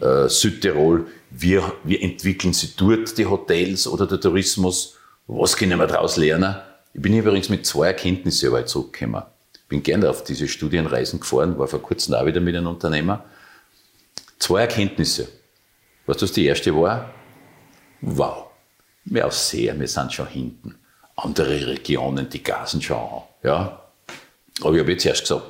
äh, 0.00 0.28
Südtirol, 0.28 1.06
wir, 1.30 1.72
wir 1.84 2.02
entwickeln 2.02 2.52
sie 2.52 2.70
dort, 2.76 3.16
die 3.18 3.26
Hotels 3.26 3.86
oder 3.86 4.06
der 4.06 4.20
Tourismus. 4.20 4.96
Was 5.26 5.56
können 5.56 5.78
wir 5.78 5.86
daraus 5.86 6.16
lernen? 6.16 6.56
Ich 6.94 7.02
bin 7.02 7.12
übrigens 7.12 7.48
mit 7.48 7.66
zwei 7.66 7.88
Erkenntnissen 7.88 8.48
aber 8.48 8.64
zurückgekommen. 8.64 9.22
Bin 9.68 9.82
gerne 9.82 10.08
auf 10.08 10.22
diese 10.22 10.46
Studienreisen 10.46 11.20
gefahren, 11.20 11.58
war 11.58 11.66
vor 11.66 11.82
kurzem 11.82 12.14
auch 12.14 12.26
wieder 12.26 12.40
mit 12.40 12.54
einem 12.54 12.68
Unternehmer. 12.68 13.24
Zwei 14.38 14.62
Erkenntnisse. 14.62 15.28
Was 16.06 16.18
das 16.18 16.32
die 16.32 16.46
erste 16.46 16.74
war? 16.74 17.12
Wow, 18.00 18.46
wir 19.04 19.30
sehr, 19.30 19.78
wir 19.78 19.88
sind 19.88 20.12
schon 20.12 20.28
hinten. 20.28 20.76
Andere 21.16 21.66
Regionen, 21.66 22.28
die 22.28 22.42
gasen 22.42 22.80
schon 22.80 22.96
an. 22.96 23.22
Ja? 23.42 23.82
Aber 24.62 24.74
ich 24.74 24.80
habe 24.80 24.92
jetzt 24.92 25.06
erst 25.06 25.22
gesagt, 25.22 25.46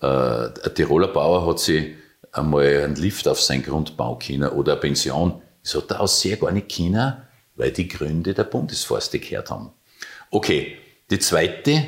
äh, 0.00 0.06
ein 0.06 0.74
Tiroler 0.74 1.08
Bauer 1.08 1.46
hat 1.46 1.60
sich 1.60 1.94
einmal 2.32 2.82
einen 2.84 2.96
Lift 2.96 3.28
auf 3.28 3.40
sein 3.40 3.62
Grund 3.62 3.96
bauen 3.96 4.18
können 4.18 4.48
oder 4.48 4.72
eine 4.72 4.80
Pension. 4.80 5.40
Das 5.62 5.74
hat 5.74 5.90
er 5.90 6.00
aus 6.00 6.20
sehr 6.20 6.36
gar 6.36 6.50
nicht 6.50 6.74
können, 6.74 7.16
weil 7.54 7.70
die 7.70 7.86
Gründe 7.86 8.34
der 8.34 8.44
Bundesforste 8.44 9.18
gehört 9.18 9.50
haben. 9.50 9.70
Okay, 10.30 10.78
die 11.10 11.18
zweite 11.18 11.84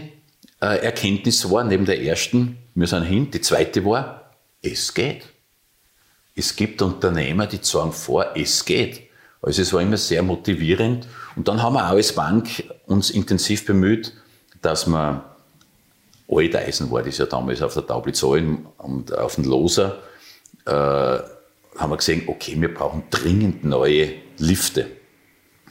Erkenntnis 0.61 1.51
war, 1.51 1.65
neben 1.65 1.85
der 1.85 2.03
ersten, 2.03 2.59
wir 2.75 2.87
sind 2.87 3.05
hin, 3.05 3.31
die 3.31 3.41
zweite 3.41 3.85
war, 3.85 4.31
es 4.63 4.95
geht. 4.95 5.25
Es 6.35 6.57
gibt 6.57 6.83
Unternehmer, 6.83 7.47
die 7.47 7.59
sagen 7.63 7.93
vor, 7.93 8.27
es 8.35 8.65
geht. 8.65 9.03
Also 9.43 9.63
es 9.63 9.73
war 9.73 9.83
immer 9.83 9.97
sehr 9.97 10.23
motivierend. 10.23 11.07
Und 11.37 11.49
dann 11.49 11.63
haben 11.63 11.75
wir 11.75 11.85
auch 11.87 11.93
als 11.93 12.15
Bank 12.15 12.65
uns 12.87 13.11
intensiv 13.11 13.67
bemüht, 13.67 14.13
dass 14.63 14.87
wir 14.87 15.25
Alteisen 16.29 16.91
war 16.91 17.03
das 17.03 17.19
ja 17.19 17.27
damals 17.27 17.61
auf 17.61 17.75
der 17.75 17.87
Taublitz 17.87 18.25
Alm 18.25 18.67
und 18.79 19.17
auf 19.17 19.35
dem 19.35 19.45
Loser, 19.45 19.99
äh, 20.65 20.71
haben 20.71 21.91
wir 21.91 21.97
gesehen, 21.97 22.23
okay, 22.27 22.59
wir 22.59 22.73
brauchen 22.73 23.05
dringend 23.11 23.65
neue 23.65 24.15
Lifte. 24.39 24.87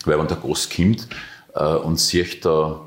Weil 0.05 0.19
wenn 0.19 0.27
der 0.27 0.37
Gast 0.37 0.75
kommt 0.75 1.07
äh, 1.55 1.63
und 1.63 1.99
sieht 1.99 2.45
da 2.45 2.81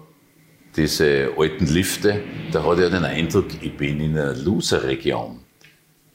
diese 0.77 1.33
alten 1.37 1.67
Lifte, 1.67 2.23
da 2.53 2.63
hat 2.63 2.79
er 2.79 2.91
den 2.91 3.05
Eindruck, 3.05 3.47
ich 3.61 3.77
bin 3.77 4.01
in 4.01 4.19
einer 4.19 4.35
Loser-Region. 4.35 5.41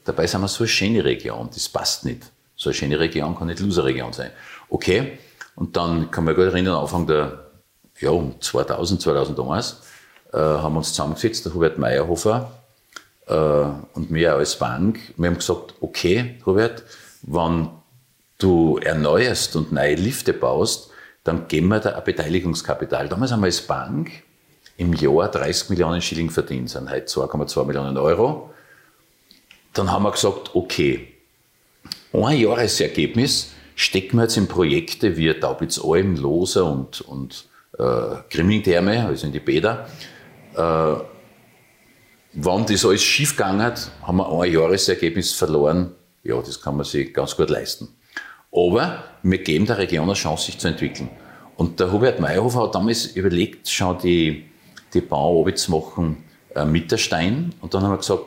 Dabei 0.04 0.26
sind 0.26 0.40
wir 0.40 0.48
so 0.48 0.64
eine 0.64 0.68
schöne 0.68 1.04
Region, 1.04 1.48
das 1.52 1.68
passt 1.68 2.04
nicht. 2.04 2.30
So 2.56 2.70
eine 2.70 2.74
schöne 2.74 2.98
Region 2.98 3.36
kann 3.36 3.48
nicht 3.48 3.60
Loser-Region 3.60 4.12
sein. 4.12 4.30
Okay, 4.68 5.18
und 5.56 5.76
dann 5.76 6.10
kann 6.10 6.24
man 6.24 6.34
gut 6.34 6.44
erinnern, 6.44 6.76
Anfang 6.76 7.06
der, 7.06 7.50
ja, 7.98 8.12
2000, 8.40 9.02
2001, 9.02 9.82
äh, 10.32 10.38
haben 10.38 10.74
wir 10.74 10.78
uns 10.78 10.90
zusammengesetzt, 10.90 11.44
der 11.44 11.54
Hubert 11.54 11.78
Meyerhofer 11.78 12.52
äh, 13.26 13.34
und 13.34 14.12
wir 14.12 14.34
als 14.34 14.56
Bank. 14.56 14.98
Wir 15.16 15.28
haben 15.28 15.36
gesagt, 15.36 15.74
okay, 15.80 16.36
Hubert, 16.46 16.84
wenn 17.22 17.68
du 18.38 18.78
erneuerst 18.78 19.56
und 19.56 19.72
neue 19.72 19.96
Lifte 19.96 20.32
baust, 20.32 20.90
dann 21.24 21.46
geben 21.48 21.68
wir 21.68 21.80
da 21.80 21.90
ein 21.90 22.04
Beteiligungskapital. 22.04 23.08
Damals 23.08 23.30
haben 23.30 23.40
wir 23.40 23.46
als 23.46 23.60
Bank 23.60 24.10
im 24.76 24.92
Jahr 24.94 25.30
30 25.30 25.70
Millionen 25.70 26.00
Schilling 26.00 26.30
verdient, 26.30 26.70
sind 26.70 26.90
heute 26.90 27.06
2,2 27.06 27.64
Millionen 27.64 27.96
Euro. 27.96 28.50
Dann 29.72 29.90
haben 29.90 30.02
wir 30.04 30.10
gesagt, 30.10 30.54
okay, 30.54 31.08
ein 32.12 32.38
Jahresergebnis 32.38 33.52
stecken 33.74 34.16
wir 34.18 34.24
jetzt 34.24 34.36
in 34.36 34.48
Projekte 34.48 35.16
wie 35.16 35.32
Taublitz-Alm, 35.32 36.16
Loser 36.16 36.66
und, 36.66 37.00
und 37.02 37.46
äh, 37.78 38.16
Grimming-Therme, 38.30 39.06
also 39.06 39.26
in 39.26 39.32
die 39.32 39.40
Bäder. 39.40 39.88
Äh, 40.54 40.94
wenn 42.34 42.66
das 42.66 42.84
alles 42.84 43.02
schief 43.02 43.36
gegangen 43.36 43.62
hat, 43.62 43.90
haben 44.02 44.18
wir 44.18 44.40
ein 44.40 44.52
Jahresergebnis 44.52 45.32
verloren. 45.32 45.92
Ja, 46.22 46.40
das 46.40 46.60
kann 46.60 46.76
man 46.76 46.84
sich 46.84 47.12
ganz 47.12 47.36
gut 47.36 47.50
leisten. 47.50 47.88
Aber 48.54 49.04
wir 49.22 49.38
geben 49.38 49.66
der 49.66 49.78
Region 49.78 50.04
eine 50.04 50.14
Chance, 50.14 50.46
sich 50.46 50.58
zu 50.58 50.68
entwickeln. 50.68 51.10
Und 51.56 51.80
der 51.80 51.92
Hubert 51.92 52.20
Meyerhofer 52.20 52.64
hat 52.64 52.74
damals 52.74 53.06
überlegt, 53.06 53.68
schon 53.68 53.98
die, 53.98 54.44
die 54.94 55.00
Bau 55.00 55.48
zu 55.50 55.70
machen 55.70 56.24
äh, 56.54 56.64
mit 56.64 56.90
der 56.90 56.98
Stein. 56.98 57.54
Und 57.60 57.74
dann 57.74 57.82
haben 57.82 57.92
wir 57.92 57.98
gesagt, 57.98 58.24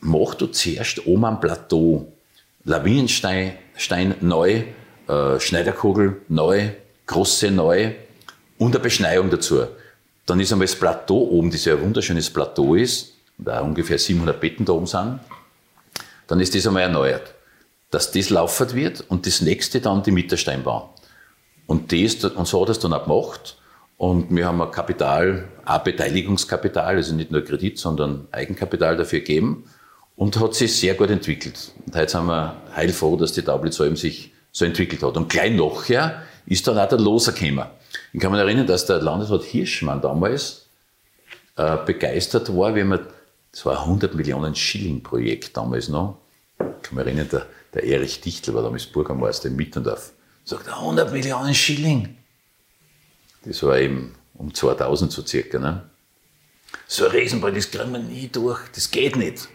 mach 0.00 0.34
du 0.34 0.46
zuerst 0.46 1.06
oben 1.06 1.24
am 1.24 1.40
Plateau 1.40 2.12
Lawinenstein 2.64 3.52
Stein 3.76 4.16
neu, 4.20 4.64
äh, 5.06 5.40
Schneiderkugel 5.40 6.20
neu, 6.28 6.70
große 7.06 7.50
neu 7.50 7.92
und 8.58 8.74
eine 8.74 8.82
Beschneiung 8.82 9.30
dazu. 9.30 9.66
Dann 10.26 10.40
ist 10.40 10.52
einmal 10.52 10.66
das 10.66 10.76
Plateau 10.76 11.28
oben, 11.30 11.50
das 11.50 11.64
ja 11.64 11.74
ein 11.74 11.82
wunderschönes 11.82 12.30
Plateau 12.30 12.74
ist, 12.74 13.14
da 13.38 13.60
ungefähr 13.60 13.98
700 13.98 14.38
Betten 14.38 14.66
da 14.66 14.74
oben 14.74 14.86
sind. 14.86 15.20
Dann 16.26 16.40
ist 16.40 16.54
das 16.54 16.66
einmal 16.66 16.82
erneuert. 16.82 17.34
Dass 17.90 18.12
das 18.12 18.28
laufert 18.28 18.74
wird 18.74 19.00
und 19.08 19.26
das 19.26 19.40
nächste 19.40 19.80
dann 19.80 20.02
die 20.02 20.10
Mittersteinbau. 20.10 20.92
Und, 21.66 21.92
das, 21.92 22.22
und 22.24 22.46
so 22.46 22.60
hat 22.60 22.68
er 22.68 22.72
es 22.72 22.78
dann 22.80 22.92
auch 22.92 23.04
gemacht. 23.04 23.56
Und 23.98 24.34
wir 24.34 24.46
haben 24.46 24.62
ein 24.62 24.70
Kapital, 24.70 25.48
ein 25.64 25.80
Beteiligungskapital, 25.84 26.96
also 26.96 27.14
nicht 27.14 27.32
nur 27.32 27.42
Kredit, 27.42 27.78
sondern 27.78 28.28
Eigenkapital 28.30 28.96
dafür 28.96 29.18
gegeben 29.18 29.64
und 30.14 30.38
hat 30.38 30.54
sich 30.54 30.76
sehr 30.76 30.94
gut 30.94 31.10
entwickelt. 31.10 31.72
Und 31.84 31.96
heute 31.96 32.10
sind 32.10 32.26
wir 32.26 32.56
heilfroh, 32.74 33.16
dass 33.16 33.32
die 33.32 33.42
Taublitz 33.42 33.80
eben 33.80 33.96
sich 33.96 34.32
so 34.52 34.64
entwickelt 34.64 35.02
hat. 35.02 35.16
Und 35.16 35.28
gleich 35.28 35.52
nachher 35.52 36.22
ist 36.46 36.66
dann 36.68 36.78
auch 36.78 36.88
der 36.88 36.98
Loser 36.98 37.32
gekommen. 37.32 37.66
Ich 38.12 38.20
kann 38.20 38.30
mich 38.30 38.40
erinnern, 38.40 38.68
dass 38.68 38.86
der 38.86 39.02
Landesrat 39.02 39.42
Hirschmann 39.42 40.00
damals 40.00 40.66
äh, 41.56 41.76
begeistert 41.84 42.56
war, 42.56 42.76
wie 42.76 42.84
man, 42.84 43.00
das 43.50 43.66
war 43.66 43.78
ein 43.78 43.84
100 43.84 44.14
Millionen 44.14 44.54
Schilling 44.54 45.02
Projekt 45.02 45.56
damals 45.56 45.88
noch. 45.88 46.18
Ich 46.58 46.88
kann 46.88 46.96
mich 46.96 47.06
erinnern, 47.06 47.28
der, 47.30 47.46
der 47.74 47.82
Erich 47.82 48.20
Dichtel 48.20 48.54
war 48.54 48.62
damals 48.62 48.86
Bürgermeister 48.86 49.48
in 49.48 49.56
Mittendorf. 49.56 50.12
Sagt, 50.44 50.68
100 50.68 51.12
Millionen 51.12 51.54
Schilling. 51.54 52.17
Das 53.44 53.62
war 53.62 53.78
eben 53.78 54.14
um 54.34 54.52
2000 54.52 55.12
so 55.12 55.24
circa. 55.24 55.58
Ne? 55.58 55.88
So 56.86 57.06
ein 57.06 57.10
Riesenprojekt, 57.12 57.58
das 57.58 57.70
kriegen 57.70 57.92
wir 57.92 57.98
nie 57.98 58.28
durch, 58.28 58.60
das 58.74 58.90
geht 58.90 59.16
nicht. 59.16 59.48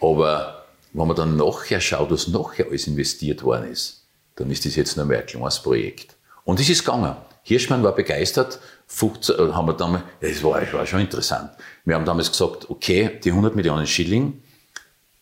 Aber 0.00 0.66
wenn 0.92 1.06
man 1.06 1.16
dann 1.16 1.36
nachher 1.36 1.80
schaut, 1.80 2.10
was 2.10 2.28
nachher 2.28 2.66
alles 2.66 2.86
investiert 2.86 3.42
worden 3.42 3.70
ist, 3.70 4.06
dann 4.36 4.50
ist 4.50 4.64
das 4.64 4.76
jetzt 4.76 4.96
nur 4.96 5.06
mehr 5.06 5.20
ein 5.20 5.26
kleines 5.26 5.60
Projekt. 5.60 6.16
Und 6.44 6.60
es 6.60 6.68
ist 6.68 6.84
gegangen. 6.84 7.16
Hirschmann 7.44 7.82
war 7.82 7.94
begeistert, 7.94 8.60
15, 8.86 9.34
äh, 9.34 9.52
haben 9.52 9.66
wir 9.66 9.72
damals, 9.74 10.04
das 10.20 10.42
war, 10.44 10.60
das 10.60 10.72
war 10.72 10.86
schon 10.86 11.00
interessant. 11.00 11.50
Wir 11.84 11.96
haben 11.96 12.04
damals 12.04 12.30
gesagt, 12.30 12.70
okay, 12.70 13.18
die 13.22 13.30
100 13.30 13.56
Millionen 13.56 13.86
Schilling, 13.86 14.42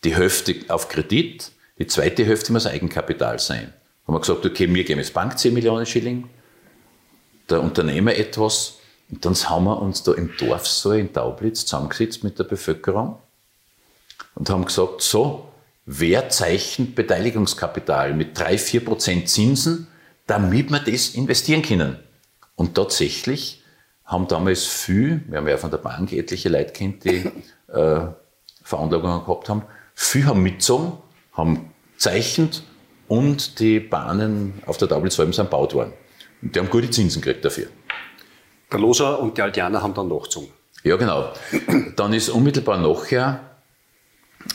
die 0.05 0.15
Hälfte 0.15 0.55
auf 0.69 0.89
Kredit, 0.89 1.51
die 1.79 1.87
zweite 1.87 2.25
Hälfte 2.25 2.53
muss 2.53 2.67
Eigenkapital 2.67 3.39
sein. 3.39 3.73
Haben 4.07 4.15
wir 4.15 4.21
gesagt, 4.21 4.45
okay, 4.45 4.73
wir 4.73 4.85
geben 4.85 5.01
jetzt 5.01 5.15
Bank 5.15 5.39
10 5.39 5.55
Millionen 5.55 5.87
Schilling, 5.87 6.29
der 7.51 7.63
Unternehmer 7.63 8.15
etwas, 8.15 8.79
und 9.11 9.25
dann 9.25 9.35
haben 9.35 9.65
wir 9.65 9.83
uns 9.83 10.03
da 10.03 10.13
im 10.13 10.31
Dorf 10.39 10.67
so 10.67 10.93
in 10.93 11.13
Taublitz 11.13 11.67
zusammengesetzt 11.67 12.23
mit 12.23 12.39
der 12.39 12.45
Bevölkerung 12.45 13.19
und 14.37 14.49
haben 14.49 14.65
gesagt, 14.65 15.03
so, 15.03 15.49
wer 15.85 16.29
zeichnet 16.29 16.95
Beteiligungskapital 16.95 18.15
mit 18.15 18.39
3, 18.39 18.57
4 18.57 18.85
Prozent 18.85 19.29
Zinsen, 19.29 19.89
damit 20.27 20.71
wir 20.71 20.79
das 20.79 21.11
investieren 21.11 21.63
können? 21.63 21.99
Und 22.55 22.77
tatsächlich 22.77 23.65
haben 24.05 24.29
damals 24.29 24.65
viel, 24.65 25.25
wir 25.29 25.39
haben 25.39 25.49
ja 25.49 25.57
von 25.57 25.71
der 25.71 25.79
Bank 25.79 26.13
etliche 26.13 26.49
Leute 26.49 26.73
kennt, 26.73 27.05
die 27.05 27.31
äh, 27.69 28.01
Veranlagungen 28.63 29.25
gehabt 29.25 29.49
haben, 29.49 29.63
viel 29.95 30.27
haben 30.27 30.43
mitgezogen, 30.43 30.93
haben 31.33 31.71
zeichnet 31.97 32.63
und 33.09 33.59
die 33.59 33.81
Bahnen 33.81 34.63
auf 34.67 34.79
der 34.79 34.89
Double-Salm 34.89 35.33
sind 35.33 35.47
gebaut 35.47 35.75
worden. 35.75 35.93
Und 36.43 36.55
die 36.55 36.59
haben 36.59 36.71
gute 36.71 36.91
Zinsen 36.91 37.21
gekriegt 37.23 37.45
dafür. 37.45 37.67
Der 38.73 38.79
Loser 38.79 39.19
und 39.19 39.37
die 39.37 39.43
Altianer 39.43 39.83
haben 39.83 39.95
dann 39.95 40.09
nachgezogen. 40.09 40.49
Ja, 40.83 40.97
genau. 40.97 41.33
Dann 41.97 42.13
ist 42.13 42.29
unmittelbar 42.31 42.79
nachher 42.79 43.51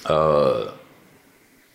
äh, 0.06 0.70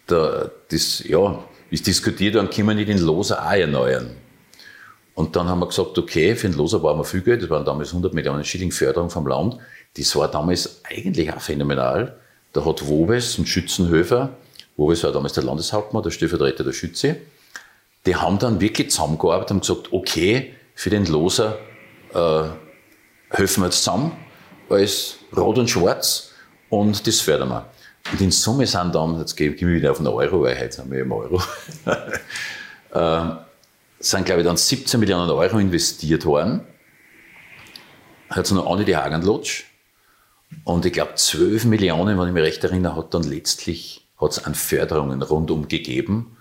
da, 0.07 0.51
das, 0.69 1.05
ja, 1.07 1.45
ist 1.71 1.87
diskutiert 1.87 2.35
worden, 2.35 2.51
können 2.51 2.69
wir 2.69 2.75
nicht 2.75 2.89
den 2.89 2.99
Loser 2.99 3.47
auch 3.47 3.53
erneuern? 3.53 4.11
Und 5.15 5.37
dann 5.37 5.49
haben 5.49 5.61
wir 5.61 5.67
gesagt, 5.67 5.99
okay, 5.99 6.35
für 6.35 6.49
den 6.49 6.57
Loser 6.57 6.79
brauchen 6.81 7.01
wir 7.01 7.05
viel 7.05 7.21
Geld, 7.21 7.43
das 7.43 7.51
waren 7.51 7.65
damals 7.65 7.91
100 7.91 8.15
Millionen 8.15 8.45
Schilling 8.45 8.73
Förderung 8.73 9.11
vom 9.11 9.27
Land. 9.27 9.59
Das 9.97 10.15
war 10.17 10.29
damals 10.29 10.81
eigentlich 10.85 11.33
auch 11.33 11.41
phänomenal. 11.41 12.19
Da 12.53 12.65
hat 12.65 12.87
Wobes 12.89 13.39
und 13.39 13.49
Schützenhöfer, 13.49 14.31
Wobes 14.77 15.05
war 15.05 15.13
damals 15.13 15.35
der 15.35 15.45
Landeshauptmann, 15.45 16.03
der 16.03 16.11
Stellvertreter 16.11 16.65
der 16.65 16.73
Schütze, 16.73 17.17
die 18.07 18.17
haben 18.17 18.39
dann 18.39 18.61
wirklich 18.61 18.91
zusammengearbeitet 18.91 19.51
und 19.53 19.61
gesagt, 19.61 19.93
okay, 19.93 20.55
für 20.75 20.91
den 20.91 21.07
Loser 21.07 21.59
äh, 22.15 22.43
helfen 23.31 23.63
wir 23.63 23.71
zusammen 23.71 24.13
als 24.69 25.17
Rot 25.37 25.59
und 25.59 25.69
Schwarz 25.69 26.33
und 26.69 27.07
das 27.07 27.21
fördern 27.21 27.49
wir. 27.49 27.67
Und 28.13 28.21
in 28.21 28.31
Summe 28.31 28.67
sind 28.67 28.95
dann, 28.95 29.19
jetzt 29.19 29.37
gehen 29.37 29.59
wir 29.59 29.69
wieder 29.69 29.91
auf 29.91 29.99
den 29.99 30.07
Euro, 30.07 30.43
weil 30.43 30.59
heute 30.59 30.73
sind 30.73 30.91
wir 30.91 31.01
im 31.01 31.13
Euro, 31.13 31.43
äh, 32.95 33.37
sind, 33.99 34.25
glaube 34.25 34.41
ich, 34.41 34.47
dann 34.47 34.57
17 34.57 34.99
Millionen 34.99 35.31
Euro 35.31 35.59
investiert 35.59 36.25
worden. 36.25 36.63
Hat 38.31 38.47
es 38.47 38.51
noch 38.53 38.65
ohne 38.65 38.85
die 38.85 38.97
Hagenlutsch. 38.97 39.65
Und 40.65 40.87
ich 40.87 40.93
glaube, 40.93 41.15
12 41.15 41.67
Millionen, 41.67 42.19
wenn 42.19 42.29
ich 42.29 42.35
mich 42.35 42.43
recht 42.43 42.65
erinnere, 42.65 42.97
hat 42.97 43.15
dann 43.15 43.23
letztlich 43.23 44.09
hat's 44.21 44.45
an 44.45 44.55
Förderungen 44.55 45.23
rundum 45.23 45.69
gegeben. 45.69 46.37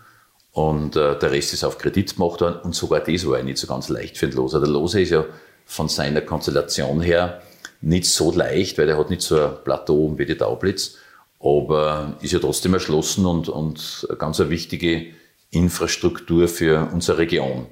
Und 0.52 0.96
äh, 0.96 1.18
der 1.18 1.32
Rest 1.32 1.54
ist 1.54 1.64
auf 1.64 1.78
Kredit 1.78 2.16
gemacht 2.16 2.42
worden. 2.42 2.60
Und 2.62 2.76
sogar 2.76 3.02
das 3.02 3.26
war 3.28 3.38
ja 3.38 3.44
nicht 3.44 3.58
so 3.58 3.68
ganz 3.68 3.90
leicht 3.90 4.18
für 4.18 4.28
den 4.28 4.36
Loser. 4.36 4.60
Der 4.60 4.70
Loser 4.70 5.00
ist 5.00 5.12
ja 5.12 5.26
von 5.66 5.88
seiner 5.88 6.22
Konstellation 6.22 7.02
her 7.02 7.42
nicht 7.82 8.06
so 8.06 8.32
leicht, 8.32 8.78
weil 8.78 8.90
er 8.90 8.98
hat 8.98 9.10
nicht 9.10 9.22
so 9.22 9.40
ein 9.40 9.52
Plateau 9.64 10.14
wie 10.18 10.26
die 10.26 10.36
Taublitz, 10.36 10.98
aber 11.40 12.18
ist 12.22 12.34
ja 12.34 12.40
trotzdem 12.40 12.74
erschlossen 12.74 13.26
und, 13.26 13.48
und 13.48 14.06
eine 14.10 14.18
ganz 14.18 14.42
eine 14.42 14.50
wichtige 14.50 15.14
Infrastruktur 15.52 16.48
für 16.48 16.90
unsere 16.92 17.20
Region. 17.20 17.68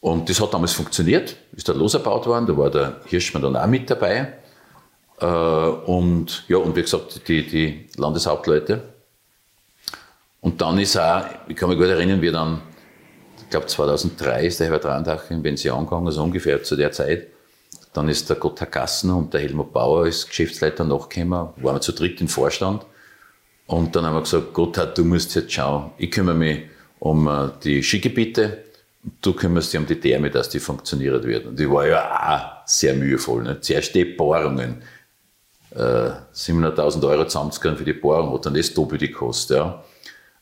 Und 0.00 0.28
das 0.28 0.40
hat 0.40 0.52
damals 0.52 0.72
funktioniert, 0.72 1.36
ist 1.52 1.68
da 1.68 1.72
loserbaut 1.72 2.26
worden, 2.26 2.46
da 2.46 2.56
war 2.56 2.70
der 2.70 3.00
Hirschmann 3.06 3.42
dann 3.42 3.56
auch 3.56 3.66
mit 3.66 3.88
dabei. 3.88 4.34
Äh, 5.18 5.26
und 5.26 6.44
ja, 6.48 6.58
und 6.58 6.76
wie 6.76 6.82
gesagt, 6.82 7.26
die, 7.28 7.46
die 7.46 7.86
Landeshauptleute. 7.96 8.82
Und 10.46 10.60
dann 10.60 10.78
ist 10.78 10.96
auch, 10.96 11.24
ich 11.48 11.56
kann 11.56 11.70
mich 11.70 11.76
gut 11.76 11.88
erinnern, 11.88 12.22
wie 12.22 12.30
dann, 12.30 12.62
ich 13.36 13.50
glaube 13.50 13.66
2003 13.66 14.46
ist 14.46 14.60
der 14.60 14.68
Herbert 14.68 14.84
Randach 14.84 15.28
in 15.28 15.42
Pension 15.42 15.84
gegangen, 15.84 16.06
also 16.06 16.22
ungefähr 16.22 16.62
zu 16.62 16.76
der 16.76 16.92
Zeit. 16.92 17.26
Dann 17.92 18.08
ist 18.08 18.30
der 18.30 18.36
Gotthard 18.36 18.70
Gassner 18.70 19.16
und 19.16 19.34
der 19.34 19.40
Helmut 19.40 19.72
Bauer 19.72 20.04
als 20.04 20.24
Geschäftsleiter 20.24 20.84
nachgekommen, 20.84 21.48
waren 21.56 21.74
wir 21.74 21.80
zu 21.80 21.90
dritt 21.90 22.20
im 22.20 22.28
Vorstand. 22.28 22.86
Und 23.66 23.96
dann 23.96 24.06
haben 24.06 24.14
wir 24.14 24.20
gesagt, 24.20 24.54
Gotthard, 24.54 24.96
du 24.96 25.04
musst 25.04 25.34
jetzt 25.34 25.52
schauen, 25.52 25.90
ich 25.98 26.12
kümmere 26.12 26.36
mich 26.36 26.60
um 27.00 27.26
äh, 27.26 27.48
die 27.64 27.82
Skigebiete, 27.82 28.58
du 29.22 29.32
kümmerst 29.32 29.72
dich 29.72 29.80
um 29.80 29.86
die 29.86 29.98
Therme, 29.98 30.30
dass 30.30 30.48
die 30.48 30.60
funktioniert 30.60 31.24
wird. 31.24 31.46
Und 31.46 31.58
die 31.58 31.68
war 31.68 31.88
ja 31.88 32.62
auch 32.62 32.68
sehr 32.68 32.94
mühevoll. 32.94 33.42
Ne? 33.42 33.60
Zuerst 33.60 33.96
die 33.96 34.04
Bohrungen. 34.04 34.80
Äh, 35.74 36.10
700.000 36.32 37.04
Euro 37.08 37.24
zusammenzukriegen 37.24 37.78
für 37.78 37.84
die 37.84 37.94
Bohrung 37.94 38.32
hat 38.32 38.46
dann 38.46 38.54
das 38.54 38.72
Doppelte 38.72 39.08
gekostet. 39.08 39.56
Ja? 39.56 39.82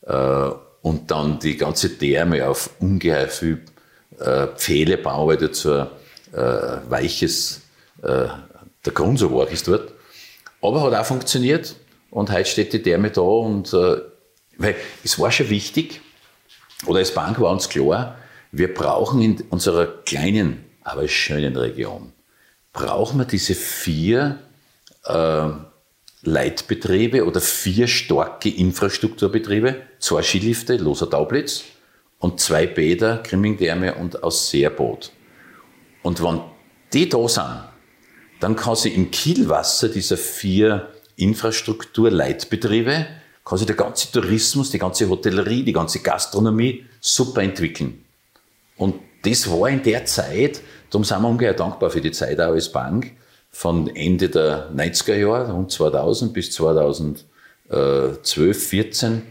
Äh, 0.07 0.51
und 0.83 1.11
dann 1.11 1.39
die 1.39 1.57
ganze 1.57 1.97
Therme 1.97 2.47
auf 2.47 2.71
ungeheuer 2.79 3.29
viel 3.29 3.63
äh, 4.21 4.49
Pfähle 4.49 4.99
bauen, 4.99 5.29
weil 5.29 5.37
dazu 5.39 5.71
äh, 5.71 5.87
weiches, 6.89 7.61
der 8.03 8.93
Grund 8.93 9.19
so 9.19 9.33
war 9.35 9.49
ist 9.49 9.67
dort. 9.67 9.93
Aber 10.61 10.83
hat 10.83 10.93
auch 10.93 11.07
funktioniert 11.07 11.75
und 12.11 12.31
heute 12.31 12.45
steht 12.45 12.75
die 12.75 12.83
Therme 12.83 13.11
da 13.11 13.23
und 13.23 13.73
weil 13.73 14.77
es 15.03 15.19
war 15.19 15.33
schon 15.33 15.49
wichtig, 15.49 16.03
oder 16.85 16.99
als 16.99 17.15
Bank 17.15 17.41
war 17.41 17.51
uns 17.51 17.71
klar, 17.71 18.19
wir 18.53 18.75
brauchen 18.75 19.23
in 19.23 19.41
unserer 19.49 19.87
kleinen, 19.87 20.65
aber 20.83 21.09
schönen 21.09 21.57
Region, 21.57 22.13
brauchen 22.75 23.21
wir 23.21 23.25
diese 23.25 23.55
vier 23.55 24.39
äh, 25.05 25.49
Leitbetriebe 26.25 27.25
oder 27.27 27.41
vier 27.41 27.87
starke 27.87 28.49
Infrastrukturbetriebe, 28.49 29.77
zwei 29.99 30.23
Skilifte, 30.23 30.77
Loser 30.77 31.09
Taublitz 31.09 31.65
und 32.19 32.41
zwei 32.41 32.67
Bäder, 32.67 33.23
Grimmingdärme 33.23 33.95
und 33.95 34.23
Ausseerboot. 34.23 35.13
Und 36.03 36.23
wenn 36.23 36.41
die 36.93 37.09
da 37.09 37.29
sind, 37.29 37.65
dann 38.41 38.57
kann 38.57 38.77
sie 38.77 38.91
im 38.91 39.11
Kielwasser 39.11 39.89
dieser 39.89 40.17
vier 40.17 40.89
Infrastrukturleitbetriebe, 41.17 43.07
kann 43.45 43.59
sich 43.59 43.67
der 43.67 43.77
ganze 43.77 44.11
Tourismus, 44.11 44.71
die 44.71 44.79
ganze 44.79 45.09
Hotellerie, 45.09 45.63
die 45.63 45.73
ganze 45.73 46.01
Gastronomie 46.01 46.85
super 47.01 47.43
entwickeln. 47.43 48.05
Und 48.77 48.97
das 49.23 49.51
war 49.51 49.69
in 49.69 49.83
der 49.83 50.05
Zeit, 50.07 50.61
darum 50.91 51.05
sind 51.05 51.23
wir 51.23 51.29
ungeheuer 51.29 51.55
dankbar 51.55 51.91
für 51.91 52.01
die 52.01 52.13
Zeit 52.13 52.41
auch 52.41 52.53
als 52.53 52.71
Bank, 52.71 53.13
von 53.55 53.89
Ende 53.95 54.29
der 54.29 54.69
90er 54.75 55.15
Jahre, 55.15 55.53
rund 55.53 55.71
2000 55.71 56.33
bis 56.33 56.51
2012, 56.51 57.25
14, 58.69 59.23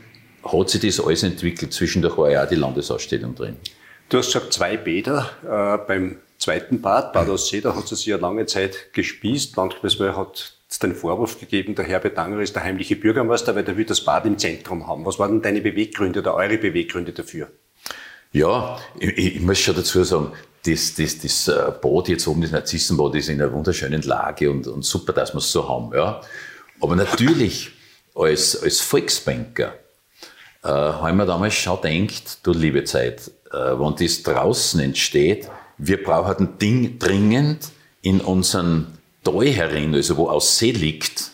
hat 0.46 0.70
sich 0.70 0.80
das 0.82 1.06
alles 1.06 1.24
entwickelt. 1.24 1.74
Zwischendurch 1.74 2.18
war 2.18 2.32
ja 2.32 2.46
auch 2.46 2.48
die 2.48 2.56
Landesausstellung 2.56 3.36
drin. 3.36 3.58
Du 4.08 4.18
hast 4.18 4.28
gesagt, 4.28 4.54
zwei 4.54 4.78
Bäder 4.78 5.30
äh, 5.44 5.78
beim 5.86 6.20
zweiten 6.38 6.82
Bad, 6.82 7.12
Bad 7.12 7.28
Aussee, 7.30 7.60
da 7.60 7.76
hat 7.76 7.84
es 7.92 8.00
sich 8.00 8.06
ja 8.06 8.16
lange 8.18 8.46
Zeit 8.46 8.94
gespießt. 8.94 9.58
Manchmal 9.58 10.16
hat 10.16 10.54
es 10.70 10.80
den 10.80 10.96
Vorwurf 10.96 11.38
gegeben, 11.40 11.76
der 11.76 11.84
Herbert 11.86 12.18
Danger 12.18 12.40
ist 12.40 12.56
der 12.56 12.64
heimliche 12.64 12.96
Bürgermeister, 12.96 13.56
weil 13.56 13.66
der 13.66 13.76
will 13.76 13.86
das 13.86 14.06
Bad 14.06 14.26
im 14.26 14.38
Zentrum 14.38 14.88
haben. 14.88 15.06
Was 15.06 15.20
waren 15.20 15.42
deine 15.42 15.60
Beweggründe 15.60 16.22
oder 16.22 16.34
eure 16.36 16.58
Beweggründe 16.58 17.12
dafür? 17.12 17.50
Ja, 18.32 18.80
ich, 19.00 19.36
ich 19.36 19.42
muss 19.42 19.60
schon 19.60 19.76
dazu 19.76 20.02
sagen, 20.06 20.32
das, 20.66 20.96
das, 20.96 21.20
das 21.20 21.48
äh, 21.48 21.72
Boot 21.82 22.08
jetzt 22.08 22.28
oben, 22.28 22.42
das 22.42 22.52
Narzissenboot, 22.52 23.16
ist 23.16 23.30
in 23.30 23.42
einer 23.42 23.52
wunderschönen 23.52 24.02
Lage 24.02 24.50
und, 24.50 24.66
und 24.68 24.84
super, 24.84 25.14
dass 25.14 25.34
wir 25.34 25.40
es 25.40 25.52
so 25.52 25.68
haben. 25.68 25.94
Ja. 25.94 26.22
Aber 26.82 26.96
natürlich, 26.96 27.72
als, 28.16 28.62
als 28.62 28.80
Volksbanker, 28.80 29.74
äh, 30.64 30.68
haben 30.68 31.18
wir 31.18 31.26
damals 31.26 31.56
schon 31.56 31.82
gedacht, 31.82 32.40
du 32.44 32.54
liebe 32.54 32.84
Zeit, 32.86 33.32
äh, 33.52 33.58
wenn 33.58 33.96
das 33.96 34.24
draußen 34.24 34.80
entsteht, 34.80 35.50
wir 35.78 36.02
brauchen 36.02 36.48
ein 36.48 36.58
Ding 36.58 37.00
dringend 37.00 37.70
in 38.02 38.22
unseren 38.22 38.98
Tal 39.24 39.48
herin, 39.48 39.94
also 39.96 40.18
wo 40.18 40.30
aus 40.30 40.58
See 40.58 40.72
liegt, 40.72 41.32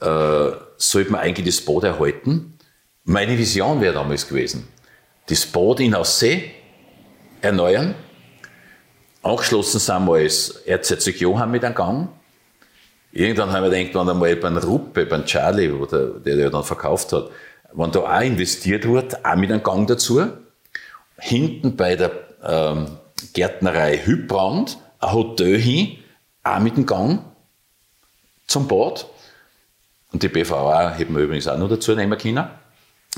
äh, 0.00 0.50
sollte 0.76 1.12
man 1.12 1.20
eigentlich 1.20 1.46
das 1.46 1.64
Boot 1.64 1.84
erhalten. 1.84 2.58
Meine 3.04 3.38
Vision 3.38 3.80
wäre 3.80 3.94
damals 3.94 4.26
gewesen, 4.28 4.68
das 5.28 5.46
Boot 5.46 5.80
in 5.80 5.94
Aussee 5.94 6.50
erneuern. 7.40 7.94
Angeschlossen 9.26 9.80
sind 9.80 10.06
wir 10.06 10.14
als 10.14 10.50
Erzherzog 10.66 11.16
Johann 11.16 11.50
mit 11.50 11.64
einem 11.64 11.74
Gang. 11.74 12.08
Irgendwann 13.10 13.50
haben 13.52 13.64
wir 13.64 13.70
gedacht, 13.70 13.94
wenn 13.94 14.08
einmal 14.08 14.36
beim 14.36 14.56
Ruppe, 14.58 15.04
beim 15.04 15.24
Charlie, 15.24 15.72
der, 15.90 16.06
der 16.20 16.36
ja 16.36 16.50
dann 16.50 16.62
verkauft 16.62 17.12
hat, 17.12 17.30
wenn 17.72 17.90
da 17.90 18.00
auch 18.00 18.20
investiert 18.20 18.86
wird, 18.86 19.24
auch 19.24 19.34
mit 19.34 19.50
einem 19.50 19.62
Gang 19.62 19.88
dazu. 19.88 20.26
Hinten 21.18 21.76
bei 21.76 21.96
der 21.96 22.12
ähm, 22.44 22.98
Gärtnerei 23.32 23.98
Hübrand 23.98 24.78
ein 25.00 25.12
Hotel 25.12 25.58
hin, 25.58 25.98
auch 26.44 26.60
mit 26.60 26.76
dem 26.76 26.86
Gang 26.86 27.20
zum 28.46 28.68
Bad. 28.68 29.06
Und 30.12 30.22
die 30.22 30.28
BVA 30.28 30.90
hätten 30.90 31.16
wir 31.16 31.24
übrigens 31.24 31.48
auch 31.48 31.58
noch 31.58 31.68
dazu 31.68 31.94
nehmen 31.94 32.16
können. 32.16 32.46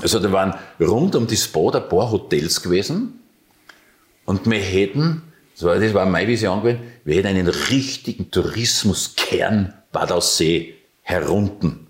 Also 0.01 0.19
da 0.19 0.31
waren 0.31 0.55
rund 0.79 1.15
um 1.15 1.27
das 1.27 1.47
Bad 1.47 1.75
ein 1.75 1.87
paar 1.87 2.09
Hotels 2.09 2.61
gewesen 2.63 3.19
und 4.25 4.49
wir 4.49 4.59
hätten, 4.59 5.28
das 5.59 5.67
war, 5.67 5.77
das 5.77 5.93
war 5.93 6.05
meine 6.05 6.27
Vision 6.29 6.61
gewesen, 6.61 6.79
wir 7.03 7.15
hätten 7.15 7.27
einen 7.27 7.47
richtigen 7.47 8.31
Tourismuskern 8.31 9.73
Bad 9.91 10.13
Aussee 10.13 10.75
herunten. 11.01 11.87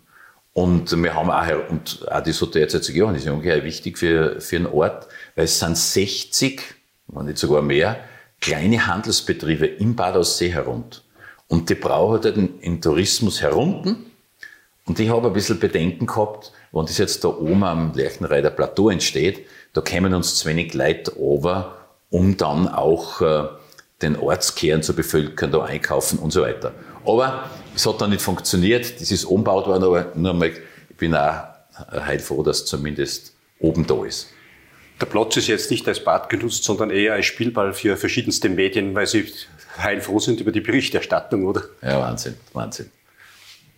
Und 0.53 0.91
wir 1.03 1.13
haben 1.13 1.29
auch, 1.29 1.69
und 1.69 2.03
auch 2.09 2.23
das 2.23 2.41
Hotel 2.41 2.63
jetzt 2.63 2.89
Johann 2.89 3.13
ist 3.13 3.27
ja 3.27 3.31
ungeheuer 3.31 3.63
wichtig 3.63 3.99
für, 3.99 4.41
für 4.41 4.55
einen 4.55 4.65
Ort, 4.65 5.07
weil 5.35 5.45
es 5.45 5.59
sind 5.59 5.77
60, 5.77 6.63
wenn 7.09 7.27
nicht 7.27 7.37
sogar 7.37 7.61
mehr, 7.61 7.99
kleine 8.41 8.87
Handelsbetriebe 8.87 9.67
im 9.67 9.95
Bad 9.95 10.15
Aussee 10.15 10.49
herund. 10.49 11.03
Und 11.47 11.69
die 11.69 11.75
brauchen 11.75 12.21
den, 12.23 12.59
den 12.61 12.81
Tourismus 12.81 13.39
herunten. 13.39 13.97
Und 14.85 14.99
ich 14.99 15.09
habe 15.09 15.27
ein 15.27 15.33
bisschen 15.33 15.59
Bedenken 15.59 16.07
gehabt, 16.07 16.53
wenn 16.71 16.87
das 16.87 16.97
jetzt 16.97 17.23
da 17.23 17.27
oben 17.27 17.63
am 17.63 17.93
Lerchenreider 17.93 18.49
Plateau 18.49 18.89
entsteht, 18.89 19.45
da 19.73 19.81
kämen 19.81 20.15
uns 20.15 20.35
zu 20.35 20.47
wenig 20.47 20.73
Leute 20.73 21.19
over, 21.19 21.75
um 22.09 22.35
dann 22.35 22.67
auch 22.67 23.21
äh, 23.21 23.47
den 24.01 24.15
Ortskern 24.15 24.81
zu 24.81 24.95
bevölkern, 24.95 25.51
da 25.51 25.63
einkaufen 25.63 26.19
und 26.19 26.31
so 26.31 26.41
weiter. 26.41 26.73
Aber 27.05 27.49
es 27.75 27.85
hat 27.85 28.01
dann 28.01 28.11
nicht 28.11 28.21
funktioniert, 28.21 28.99
das 28.99 29.11
ist 29.11 29.25
umgebaut 29.25 29.67
worden, 29.67 29.83
aber 29.83 30.11
nur 30.15 30.33
mal, 30.33 30.49
ich 30.49 30.97
bin 30.97 31.15
auch 31.15 31.43
heilfroh, 31.91 32.43
dass 32.43 32.65
zumindest 32.65 33.33
oben 33.59 33.85
da 33.87 34.05
ist. 34.05 34.27
Der 34.99 35.05
Platz 35.05 35.37
ist 35.37 35.47
jetzt 35.47 35.71
nicht 35.71 35.87
als 35.87 36.03
Bad 36.03 36.29
genutzt, 36.29 36.63
sondern 36.63 36.89
eher 36.89 37.13
als 37.13 37.25
Spielball 37.25 37.73
für 37.73 37.95
verschiedenste 37.95 38.49
Medien, 38.49 38.95
weil 38.95 39.07
sie 39.07 39.31
heilfroh 39.77 40.19
sind 40.19 40.41
über 40.41 40.51
die 40.51 40.59
Berichterstattung, 40.59 41.45
oder? 41.45 41.63
Ja, 41.81 42.01
Wahnsinn, 42.01 42.35
Wahnsinn. 42.53 42.91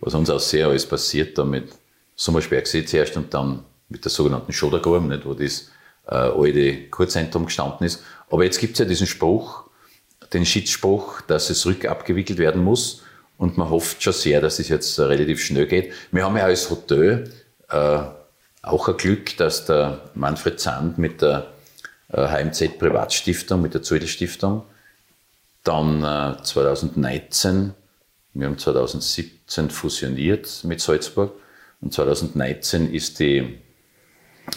Was 0.00 0.14
uns 0.14 0.30
auch 0.30 0.40
sehr 0.40 0.66
alles 0.66 0.84
passiert, 0.84 1.38
damit 1.38 1.68
Sommersbergsee 2.16 2.84
zuerst 2.84 3.16
und 3.16 3.32
dann 3.32 3.64
mit 3.88 4.04
der 4.04 4.10
sogenannten 4.10 4.52
Schodergruben, 4.52 5.08
nicht, 5.08 5.24
wo 5.24 5.34
das 5.34 5.70
äh, 6.08 6.14
alte 6.14 6.88
Kurzentrum 6.88 7.46
gestanden 7.46 7.86
ist. 7.86 8.02
Aber 8.28 8.42
jetzt 8.44 8.58
gibt 8.58 8.72
es 8.72 8.80
ja 8.80 8.84
diesen 8.84 9.06
Spruch, 9.06 9.61
den 10.32 10.46
Schiedsspruch, 10.46 11.20
dass 11.22 11.50
es 11.50 11.66
rückabgewickelt 11.66 12.38
werden 12.38 12.62
muss. 12.62 13.02
Und 13.38 13.58
man 13.58 13.70
hofft 13.70 14.02
schon 14.02 14.12
sehr, 14.12 14.40
dass 14.40 14.58
es 14.58 14.68
jetzt 14.68 14.98
relativ 14.98 15.42
schnell 15.42 15.66
geht. 15.66 15.92
Wir 16.10 16.24
haben 16.24 16.36
ja 16.36 16.44
als 16.44 16.70
Hotel 16.70 17.30
äh, 17.70 17.98
auch 18.62 18.88
ein 18.88 18.96
Glück, 18.96 19.36
dass 19.36 19.64
der 19.66 20.00
Manfred 20.14 20.60
Sand 20.60 20.98
mit 20.98 21.22
der 21.22 21.48
äh, 22.12 22.28
HMZ 22.28 22.78
Privatstiftung, 22.78 23.60
mit 23.62 23.74
der 23.74 23.82
Zödel 23.82 24.08
Stiftung, 24.08 24.62
dann 25.64 26.02
äh, 26.02 26.42
2019, 26.42 27.74
wir 28.34 28.46
haben 28.46 28.58
2017 28.58 29.70
fusioniert 29.70 30.62
mit 30.64 30.80
Salzburg 30.80 31.32
und 31.80 31.92
2019 31.92 32.92
ist 32.92 33.18
die, 33.18 33.58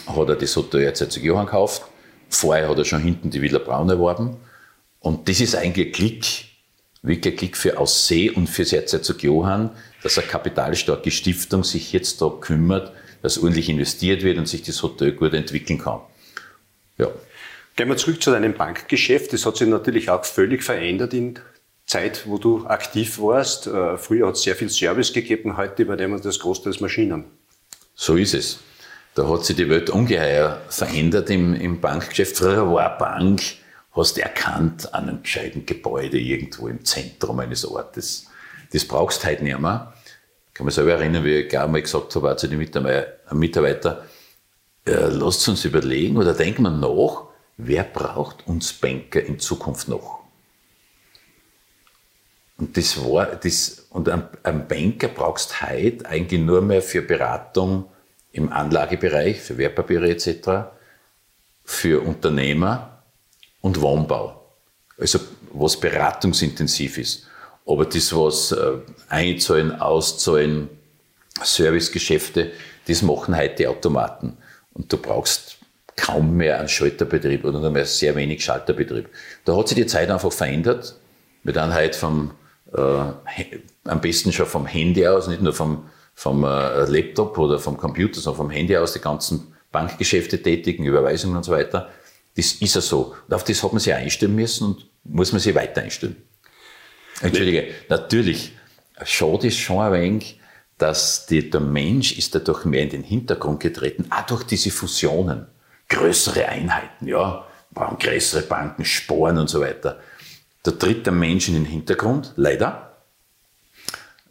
hat 0.06 0.28
er 0.28 0.36
das 0.36 0.56
Hotel 0.56 0.82
Erzherzog 0.82 1.22
Johann 1.22 1.46
gekauft. 1.46 1.82
Vorher 2.28 2.68
hat 2.68 2.78
er 2.78 2.84
schon 2.84 3.02
hinten 3.02 3.30
die 3.30 3.42
Villa 3.42 3.58
Braun 3.58 3.88
erworben. 3.88 4.36
Und 5.06 5.28
das 5.28 5.40
ist 5.40 5.54
eigentlich 5.54 5.86
ein 5.86 5.92
Klick, 5.92 6.26
wirklich 7.02 7.34
ein 7.34 7.38
Klick 7.38 7.56
für 7.56 7.78
Aussee 7.78 8.28
und 8.28 8.48
für 8.48 8.62
Erzherzog 8.62 9.22
Johann, 9.22 9.70
dass 10.02 10.18
eine 10.18 10.26
kapitalstarke 10.26 11.12
Stiftung 11.12 11.62
sich 11.62 11.92
jetzt 11.92 12.20
da 12.20 12.28
kümmert, 12.28 12.92
dass 13.22 13.38
ordentlich 13.38 13.68
investiert 13.68 14.24
wird 14.24 14.36
und 14.36 14.48
sich 14.48 14.62
das 14.62 14.82
Hotel 14.82 15.12
gut 15.12 15.32
entwickeln 15.32 15.78
kann. 15.78 16.00
Ja. 16.98 17.06
Gehen 17.76 17.88
wir 17.88 17.96
zurück 17.96 18.20
zu 18.20 18.32
deinem 18.32 18.54
Bankgeschäft. 18.54 19.32
Das 19.32 19.46
hat 19.46 19.58
sich 19.58 19.68
natürlich 19.68 20.10
auch 20.10 20.24
völlig 20.24 20.64
verändert 20.64 21.14
in 21.14 21.38
Zeit, 21.86 22.24
wo 22.26 22.38
du 22.38 22.66
aktiv 22.66 23.20
warst. 23.20 23.68
Äh, 23.68 23.98
früher 23.98 24.26
hat 24.26 24.34
es 24.34 24.42
sehr 24.42 24.56
viel 24.56 24.70
Service 24.70 25.12
gegeben, 25.12 25.56
heute 25.56 25.82
übernehmen 25.82 26.20
das 26.20 26.40
großteils 26.40 26.80
Maschinen. 26.80 27.26
So 27.94 28.16
ist 28.16 28.34
es. 28.34 28.58
Da 29.14 29.28
hat 29.28 29.44
sich 29.44 29.54
die 29.54 29.68
Welt 29.68 29.88
ungeheuer 29.88 30.60
verändert 30.68 31.30
im, 31.30 31.54
im 31.54 31.80
Bankgeschäft. 31.80 32.38
Früher 32.38 32.68
war 32.72 32.98
Bank, 32.98 33.40
hast 33.96 34.18
erkannt, 34.18 34.92
an 34.94 35.08
einem 35.08 35.22
gescheiten 35.22 35.64
Gebäude 35.64 36.18
irgendwo 36.18 36.68
im 36.68 36.84
Zentrum 36.84 37.40
eines 37.40 37.64
Ortes. 37.64 38.26
Das 38.72 38.84
brauchst 38.84 39.22
du 39.24 39.28
heute 39.28 39.44
nicht 39.44 39.58
mehr. 39.58 39.92
Ich 40.48 40.54
kann 40.54 40.66
mich 40.66 40.74
selber 40.74 40.92
erinnern, 40.92 41.24
wie 41.24 41.36
ich 41.36 41.48
gar 41.50 41.66
mal 41.66 41.82
gesagt 41.82 42.14
habe, 42.14 42.32
auch 42.32 42.36
zu 42.36 42.48
den 42.48 42.58
Mitarbeitern, 42.58 43.96
äh, 44.86 45.06
lasst 45.08 45.48
uns 45.48 45.64
überlegen 45.64 46.16
oder 46.16 46.34
denken 46.34 46.62
wir 46.62 46.70
nach, 46.70 47.24
wer 47.56 47.84
braucht 47.84 48.46
uns 48.46 48.72
Banker 48.72 49.22
in 49.22 49.38
Zukunft 49.38 49.88
noch? 49.88 50.20
Und 52.58 52.76
das 52.76 53.02
war, 53.04 53.26
das, 53.26 53.86
und 53.90 54.08
ein, 54.08 54.68
Banker 54.68 55.08
brauchst 55.08 55.60
heute 55.60 56.06
eigentlich 56.06 56.40
nur 56.40 56.62
mehr 56.62 56.80
für 56.80 57.02
Beratung 57.02 57.86
im 58.32 58.50
Anlagebereich, 58.50 59.40
für 59.40 59.58
Wertpapiere 59.58 60.08
etc., 60.08 60.70
für 61.64 62.00
Unternehmer 62.00 62.95
und 63.66 63.80
Wohnbau. 63.80 64.40
Also 64.96 65.18
was 65.52 65.78
beratungsintensiv 65.78 66.98
ist. 66.98 67.26
Aber 67.66 67.84
das, 67.84 68.14
was 68.14 68.52
äh, 68.52 68.74
einzahlen, 69.08 69.72
auszahlen, 69.80 70.68
Servicegeschäfte, 71.42 72.52
das 72.86 73.02
machen 73.02 73.36
heute 73.36 73.68
Automaten. 73.68 74.36
Und 74.72 74.92
du 74.92 74.96
brauchst 74.96 75.58
kaum 75.96 76.36
mehr 76.36 76.60
einen 76.60 76.68
Schalterbetrieb 76.68 77.44
oder 77.44 77.58
nur 77.58 77.70
mehr 77.70 77.86
sehr 77.86 78.14
wenig 78.14 78.44
Schalterbetrieb. 78.44 79.08
Da 79.44 79.56
hat 79.56 79.68
sich 79.68 79.76
die 79.76 79.86
Zeit 79.86 80.10
einfach 80.10 80.32
verändert. 80.32 80.94
Wir 81.42 81.52
dann 81.52 81.74
heute 81.74 81.98
vom, 81.98 82.30
äh, 82.72 83.04
am 83.84 84.00
besten 84.00 84.32
schon 84.32 84.46
vom 84.46 84.66
Handy 84.66 85.06
aus, 85.08 85.26
nicht 85.26 85.42
nur 85.42 85.54
vom, 85.54 85.90
vom 86.14 86.44
äh, 86.44 86.84
Laptop 86.84 87.36
oder 87.36 87.58
vom 87.58 87.76
Computer, 87.76 88.20
sondern 88.20 88.44
vom 88.44 88.50
Handy 88.50 88.76
aus 88.76 88.92
die 88.92 89.00
ganzen 89.00 89.54
Bankgeschäfte 89.72 90.40
tätigen, 90.40 90.84
Überweisungen 90.84 91.36
und 91.36 91.42
so 91.42 91.52
weiter. 91.52 91.90
Das 92.36 92.52
ist 92.52 92.74
ja 92.74 92.80
so. 92.80 93.14
Und 93.26 93.34
auf 93.34 93.44
das 93.44 93.62
hat 93.62 93.72
man 93.72 93.80
sich 93.80 93.94
einstellen 93.94 94.34
müssen 94.34 94.66
und 94.66 94.86
muss 95.04 95.32
man 95.32 95.40
sich 95.40 95.54
weiter 95.54 95.82
einstellen. 95.82 96.16
Entschuldige, 97.22 97.68
natürlich, 97.88 98.52
schade 99.04 99.46
ist 99.46 99.56
schon 99.58 99.80
ein 99.80 99.92
wenig, 99.92 100.40
dass 100.78 101.26
die, 101.26 101.48
der 101.48 101.60
Mensch 101.60 102.18
ist 102.18 102.34
dadurch 102.34 102.66
mehr 102.66 102.82
in 102.82 102.90
den 102.90 103.02
Hintergrund 103.02 103.60
getreten, 103.60 104.06
auch 104.10 104.26
durch 104.26 104.44
diese 104.44 104.70
Fusionen. 104.70 105.46
Größere 105.88 106.46
Einheiten, 106.46 107.06
ja, 107.06 107.46
brauchen 107.72 107.98
größere 107.98 108.42
Banken, 108.42 108.84
Sporen 108.84 109.38
und 109.38 109.48
so 109.48 109.60
weiter. 109.60 110.00
Da 110.62 110.72
tritt 110.72 111.06
der 111.06 111.12
Mensch 111.12 111.48
in 111.48 111.54
den 111.54 111.64
Hintergrund, 111.64 112.32
leider. 112.36 112.96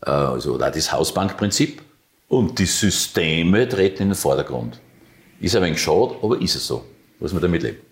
Äh, 0.05 0.11
also 0.11 0.57
da 0.57 0.69
das 0.69 0.91
Hausbankprinzip. 0.91 1.81
Und 2.27 2.59
die 2.59 2.65
Systeme 2.65 3.69
treten 3.69 4.03
in 4.03 4.09
den 4.09 4.15
Vordergrund. 4.15 4.79
Ist 5.39 5.55
ein 5.55 5.63
wenig 5.63 5.81
schade, 5.81 6.15
aber 6.21 6.41
ist 6.41 6.55
es 6.55 6.67
so. 6.67 6.83
Muss 7.19 7.33
man 7.33 7.41
damit 7.41 7.63
leben. 7.63 7.84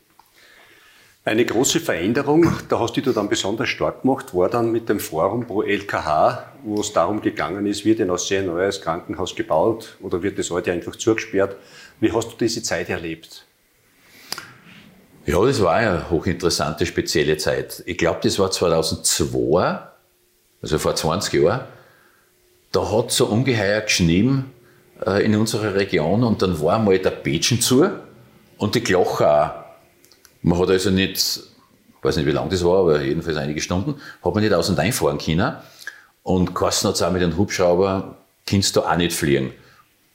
Eine 1.25 1.45
große 1.45 1.79
Veränderung, 1.79 2.51
da 2.67 2.79
hast 2.79 2.97
du 2.97 3.01
dich 3.01 3.13
dann 3.13 3.29
besonders 3.29 3.69
stark 3.69 4.01
gemacht, 4.01 4.35
war 4.35 4.49
dann 4.49 4.73
mit 4.73 4.89
dem 4.89 4.99
Forum 4.99 5.47
pro 5.47 5.61
LKH, 5.61 6.51
wo 6.63 6.81
es 6.81 6.91
darum 6.91 7.21
gegangen 7.21 7.65
ist, 7.65 7.85
wird 7.85 8.01
ein 8.01 8.11
ein 8.11 8.45
neues 8.45 8.81
Krankenhaus 8.81 9.33
gebaut 9.33 9.95
oder 10.01 10.21
wird 10.21 10.37
das 10.37 10.51
heute 10.51 10.73
einfach 10.73 10.97
zugesperrt? 10.97 11.55
Wie 12.01 12.11
hast 12.11 12.33
du 12.33 12.35
diese 12.37 12.61
Zeit 12.61 12.89
erlebt? 12.89 13.45
Ja, 15.25 15.45
das 15.45 15.61
war 15.61 15.75
eine 15.75 16.09
hochinteressante, 16.09 16.85
spezielle 16.85 17.37
Zeit. 17.37 17.81
Ich 17.85 17.97
glaube, 17.97 18.19
das 18.21 18.37
war 18.37 18.51
2002, 18.51 19.79
also 20.61 20.77
vor 20.77 20.93
20 20.93 21.41
Jahren. 21.41 21.61
Da 22.73 22.91
hat 22.91 23.11
so 23.11 23.27
ungeheuer 23.27 23.79
geschnien 23.79 24.51
äh, 25.05 25.23
in 25.23 25.37
unserer 25.37 25.75
Region 25.75 26.25
und 26.25 26.41
dann 26.41 26.59
war 26.61 26.79
mal 26.79 26.99
der 26.99 27.11
Bätschen 27.11 27.61
zu 27.61 27.89
und 28.57 28.75
die 28.75 28.83
Gloche 28.83 29.29
auch. 29.29 29.62
Man 30.43 30.59
hat 30.59 30.69
also 30.69 30.91
nicht, 30.91 31.17
ich 31.17 32.03
weiß 32.03 32.17
nicht, 32.17 32.25
wie 32.25 32.31
lange 32.31 32.49
das 32.49 32.63
war, 32.65 32.79
aber 32.79 33.01
jedenfalls 33.01 33.37
einige 33.37 33.61
Stunden, 33.61 33.95
hat 34.23 34.33
man 34.33 34.43
nicht 34.43 34.53
aus 34.53 34.69
und 34.69 34.77
einfahren 34.77 35.17
können. 35.17 35.55
Und 36.21 36.53
Carsten 36.53 36.89
hat 36.89 36.95
es 36.95 37.01
auch 37.01 37.11
mit 37.11 37.21
dem 37.21 37.37
Hubschrauber, 37.37 38.17
kannst 38.45 38.75
du 38.75 38.81
auch 38.81 38.95
nicht 38.97 39.13
fliegen. 39.13 39.53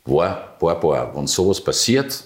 War, 0.05 0.57
war, 0.61 0.83
war. 0.83 1.17
Wenn 1.17 1.27
sowas 1.27 1.63
passiert, 1.63 2.25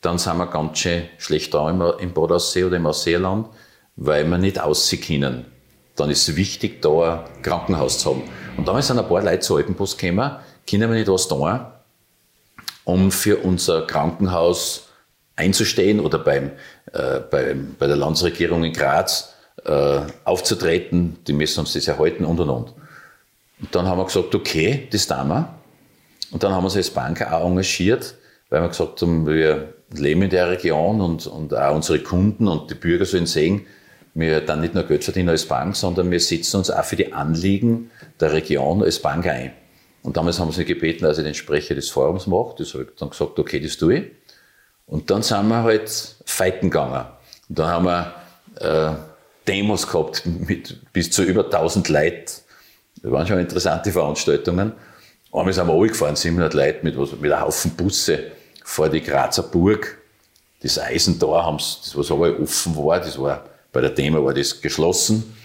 dann 0.00 0.18
sind 0.18 0.36
wir 0.38 0.46
ganz 0.46 0.78
schön 0.78 1.04
schlecht 1.18 1.54
da 1.54 1.70
im, 1.70 1.82
im 2.00 2.12
Bodaussee 2.12 2.64
oder 2.64 2.76
im 2.76 2.86
Ausseeland, 2.86 3.48
weil 3.94 4.28
wir 4.28 4.38
nicht 4.38 4.60
aussehen 4.60 5.00
können. 5.00 5.44
Dann 5.94 6.10
ist 6.10 6.28
es 6.28 6.36
wichtig, 6.36 6.82
da 6.82 7.24
ein 7.36 7.42
Krankenhaus 7.42 8.00
zu 8.00 8.10
haben. 8.10 8.22
Und 8.56 8.66
damals 8.66 8.88
sind 8.88 8.98
ein 8.98 9.08
paar 9.08 9.22
Leute 9.22 9.40
zur 9.40 9.58
Alpenpost 9.58 9.98
gekommen, 9.98 10.36
können 10.68 10.90
wir 10.90 10.98
nicht 10.98 11.08
was 11.08 11.28
tun, 11.28 11.60
um 12.84 13.12
für 13.12 13.38
unser 13.38 13.86
Krankenhaus 13.86 14.85
einzustehen 15.36 16.00
oder 16.00 16.18
beim, 16.18 16.50
äh, 16.92 17.20
beim, 17.30 17.76
bei 17.78 17.86
der 17.86 17.96
Landesregierung 17.96 18.64
in 18.64 18.72
Graz 18.72 19.34
äh, 19.64 20.00
aufzutreten. 20.24 21.18
Die 21.26 21.32
müssen 21.32 21.60
uns 21.60 21.74
das 21.74 21.86
erhalten 21.86 22.24
und 22.24 22.40
und 22.40 22.50
und. 22.50 22.74
Und 23.60 23.74
dann 23.74 23.86
haben 23.86 23.98
wir 23.98 24.04
gesagt, 24.04 24.34
okay, 24.34 24.88
das 24.90 25.06
tun 25.06 25.28
wir. 25.28 25.54
Und 26.30 26.42
dann 26.42 26.52
haben 26.52 26.62
wir 26.62 26.66
uns 26.66 26.76
als 26.76 26.90
Bank 26.90 27.22
auch 27.30 27.46
engagiert, 27.46 28.14
weil 28.50 28.62
wir 28.62 28.68
gesagt 28.68 29.00
haben, 29.00 29.26
wir 29.26 29.74
leben 29.94 30.22
in 30.22 30.30
der 30.30 30.50
Region 30.50 31.00
und, 31.00 31.26
und 31.26 31.54
auch 31.54 31.74
unsere 31.74 32.00
Kunden 32.00 32.48
und 32.48 32.70
die 32.70 32.74
Bürger 32.74 33.04
sollen 33.04 33.26
sehen, 33.26 33.66
wir 34.14 34.40
dann 34.40 34.60
nicht 34.60 34.74
nur 34.74 34.84
Geld 34.84 35.04
verdienen 35.04 35.28
als 35.28 35.46
Bank, 35.46 35.76
sondern 35.76 36.10
wir 36.10 36.20
setzen 36.20 36.56
uns 36.56 36.70
auch 36.70 36.84
für 36.84 36.96
die 36.96 37.12
Anliegen 37.12 37.90
der 38.18 38.32
Region 38.32 38.82
als 38.82 38.98
Bank 38.98 39.26
ein. 39.26 39.52
Und 40.02 40.16
damals 40.16 40.40
haben 40.40 40.52
sie 40.52 40.64
gebeten, 40.64 41.04
dass 41.04 41.18
ich 41.18 41.24
den 41.24 41.34
Sprecher 41.34 41.74
des 41.74 41.90
Forums 41.90 42.26
mache. 42.26 42.54
Das 42.58 42.72
habe 42.74 42.84
ich 42.84 42.90
dann 42.98 43.10
gesagt, 43.10 43.38
okay, 43.38 43.60
das 43.60 43.76
tue 43.76 43.98
ich. 43.98 44.04
Und 44.86 45.10
dann 45.10 45.22
sind 45.22 45.48
wir 45.48 45.62
halt 45.62 46.16
fighten 46.24 46.70
gegangen. 46.70 47.06
Und 47.48 47.58
dann 47.58 47.68
haben 47.68 47.84
wir 47.84 48.14
äh, 48.60 48.96
Demos 49.46 49.86
gehabt 49.86 50.24
mit 50.24 50.92
bis 50.92 51.10
zu 51.10 51.22
über 51.22 51.44
1000 51.44 51.88
Leuten. 51.88 52.26
Das 53.02 53.12
waren 53.12 53.26
schon 53.26 53.38
interessante 53.38 53.92
Veranstaltungen. 53.92 54.72
Einmal 55.32 55.52
sind 55.52 55.66
wir 55.66 55.72
runtergefahren, 55.72 56.16
700 56.16 56.54
Leute 56.54 56.78
mit, 56.82 56.98
was, 56.98 57.12
mit 57.12 57.30
einem 57.30 57.42
Haufen 57.42 57.72
Busse 57.72 58.32
vor 58.64 58.88
die 58.88 59.02
Grazer 59.02 59.42
Burg. 59.42 59.98
Das 60.62 60.78
Eisentor 60.78 61.44
haben 61.44 61.58
das 61.58 61.92
was 61.94 62.10
aber 62.10 62.40
offen 62.40 62.76
war, 62.76 62.98
das 62.98 63.20
war, 63.20 63.44
bei 63.72 63.80
der 63.80 63.90
Demo 63.90 64.24
war 64.24 64.34
das 64.34 64.60
geschlossen. 64.60 65.36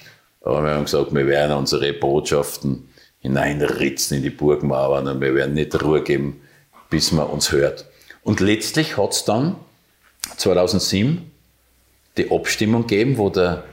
Aber 0.42 0.64
wir 0.64 0.72
haben 0.72 0.86
gesagt, 0.86 1.14
wir 1.14 1.28
werden 1.28 1.56
unsere 1.56 1.94
Botschaften 1.94 2.90
hineinritzen 3.20 4.18
in 4.18 4.24
die 4.24 4.30
Burgmauern 4.30 5.08
und 5.08 5.22
wir 5.22 5.36
werden 5.36 5.54
nicht 5.54 5.84
Ruhe 5.84 6.02
geben, 6.02 6.42
bis 6.90 7.12
man 7.12 7.28
uns 7.28 7.52
hört. 7.52 7.86
Und 8.24 8.40
letztlich 8.40 8.98
hat 8.98 9.14
es 9.14 9.26
dann 9.26 9.56
2007 10.38 11.32
die 12.18 12.32
Abstimmung 12.32 12.82
gegeben, 12.88 13.18
wo 13.18 13.30
der 13.30 13.64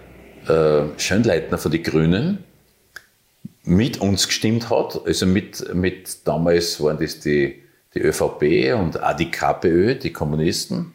äh, 0.46 0.98
Schönleitner 0.98 1.58
von 1.58 1.70
den 1.70 1.82
Grünen 1.82 2.44
mit 3.64 4.00
uns 4.00 4.26
gestimmt 4.26 4.70
hat. 4.70 5.00
Also 5.04 5.26
mit, 5.26 5.74
mit 5.74 6.26
damals 6.26 6.80
waren 6.80 6.98
das 6.98 7.20
die, 7.20 7.62
die 7.94 8.00
ÖVP 8.00 8.74
und 8.78 9.02
auch 9.02 9.16
die 9.16 9.30
KPÖ, 9.30 9.94
die 9.94 10.12
Kommunisten, 10.12 10.92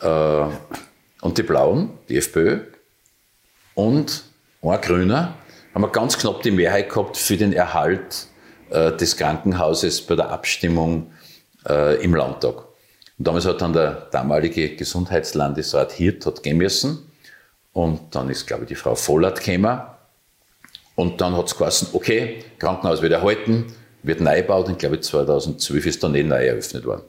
äh, 0.00 0.44
und 1.20 1.36
die 1.38 1.42
Blauen, 1.42 1.90
die 2.08 2.16
FPÖ. 2.16 2.60
Und 3.74 4.24
ein 4.62 4.80
Grüner 4.80 5.34
haben 5.74 5.82
wir 5.82 5.88
ganz 5.88 6.18
knapp 6.18 6.42
die 6.42 6.50
Mehrheit 6.50 6.88
gehabt 6.88 7.16
für 7.16 7.36
den 7.36 7.52
Erhalt 7.52 8.26
äh, 8.70 8.92
des 8.92 9.16
Krankenhauses 9.16 10.02
bei 10.02 10.16
der 10.16 10.30
Abstimmung 10.30 11.12
äh, 11.68 12.02
im 12.02 12.14
Landtag. 12.14 12.56
Und 13.18 13.26
damals 13.26 13.46
hat 13.46 13.60
dann 13.60 13.72
der 13.72 14.08
damalige 14.10 14.76
Gesundheitslandesrat 14.76 15.92
Hirt 15.92 16.24
hat 16.26 16.42
gehen 16.42 16.56
müssen. 16.56 17.10
Und 17.72 18.14
dann 18.14 18.30
ist, 18.30 18.46
glaube 18.46 18.64
ich, 18.64 18.68
die 18.68 18.74
Frau 18.74 18.94
Vollert 18.94 19.44
gekommen. 19.44 19.80
Und 20.94 21.20
dann 21.20 21.36
hat 21.36 21.46
es 21.46 21.56
geheißen, 21.56 21.88
okay, 21.92 22.44
Krankenhaus 22.58 23.02
wird 23.02 23.12
erhalten, 23.12 23.66
wird 24.02 24.20
neu 24.20 24.36
gebaut. 24.36 24.66
Und 24.66 24.72
ich 24.72 24.78
glaube, 24.78 25.00
2012 25.00 25.86
ist 25.86 26.02
dann 26.02 26.14
eh 26.14 26.22
neu 26.22 26.46
eröffnet 26.46 26.84
worden. 26.84 27.02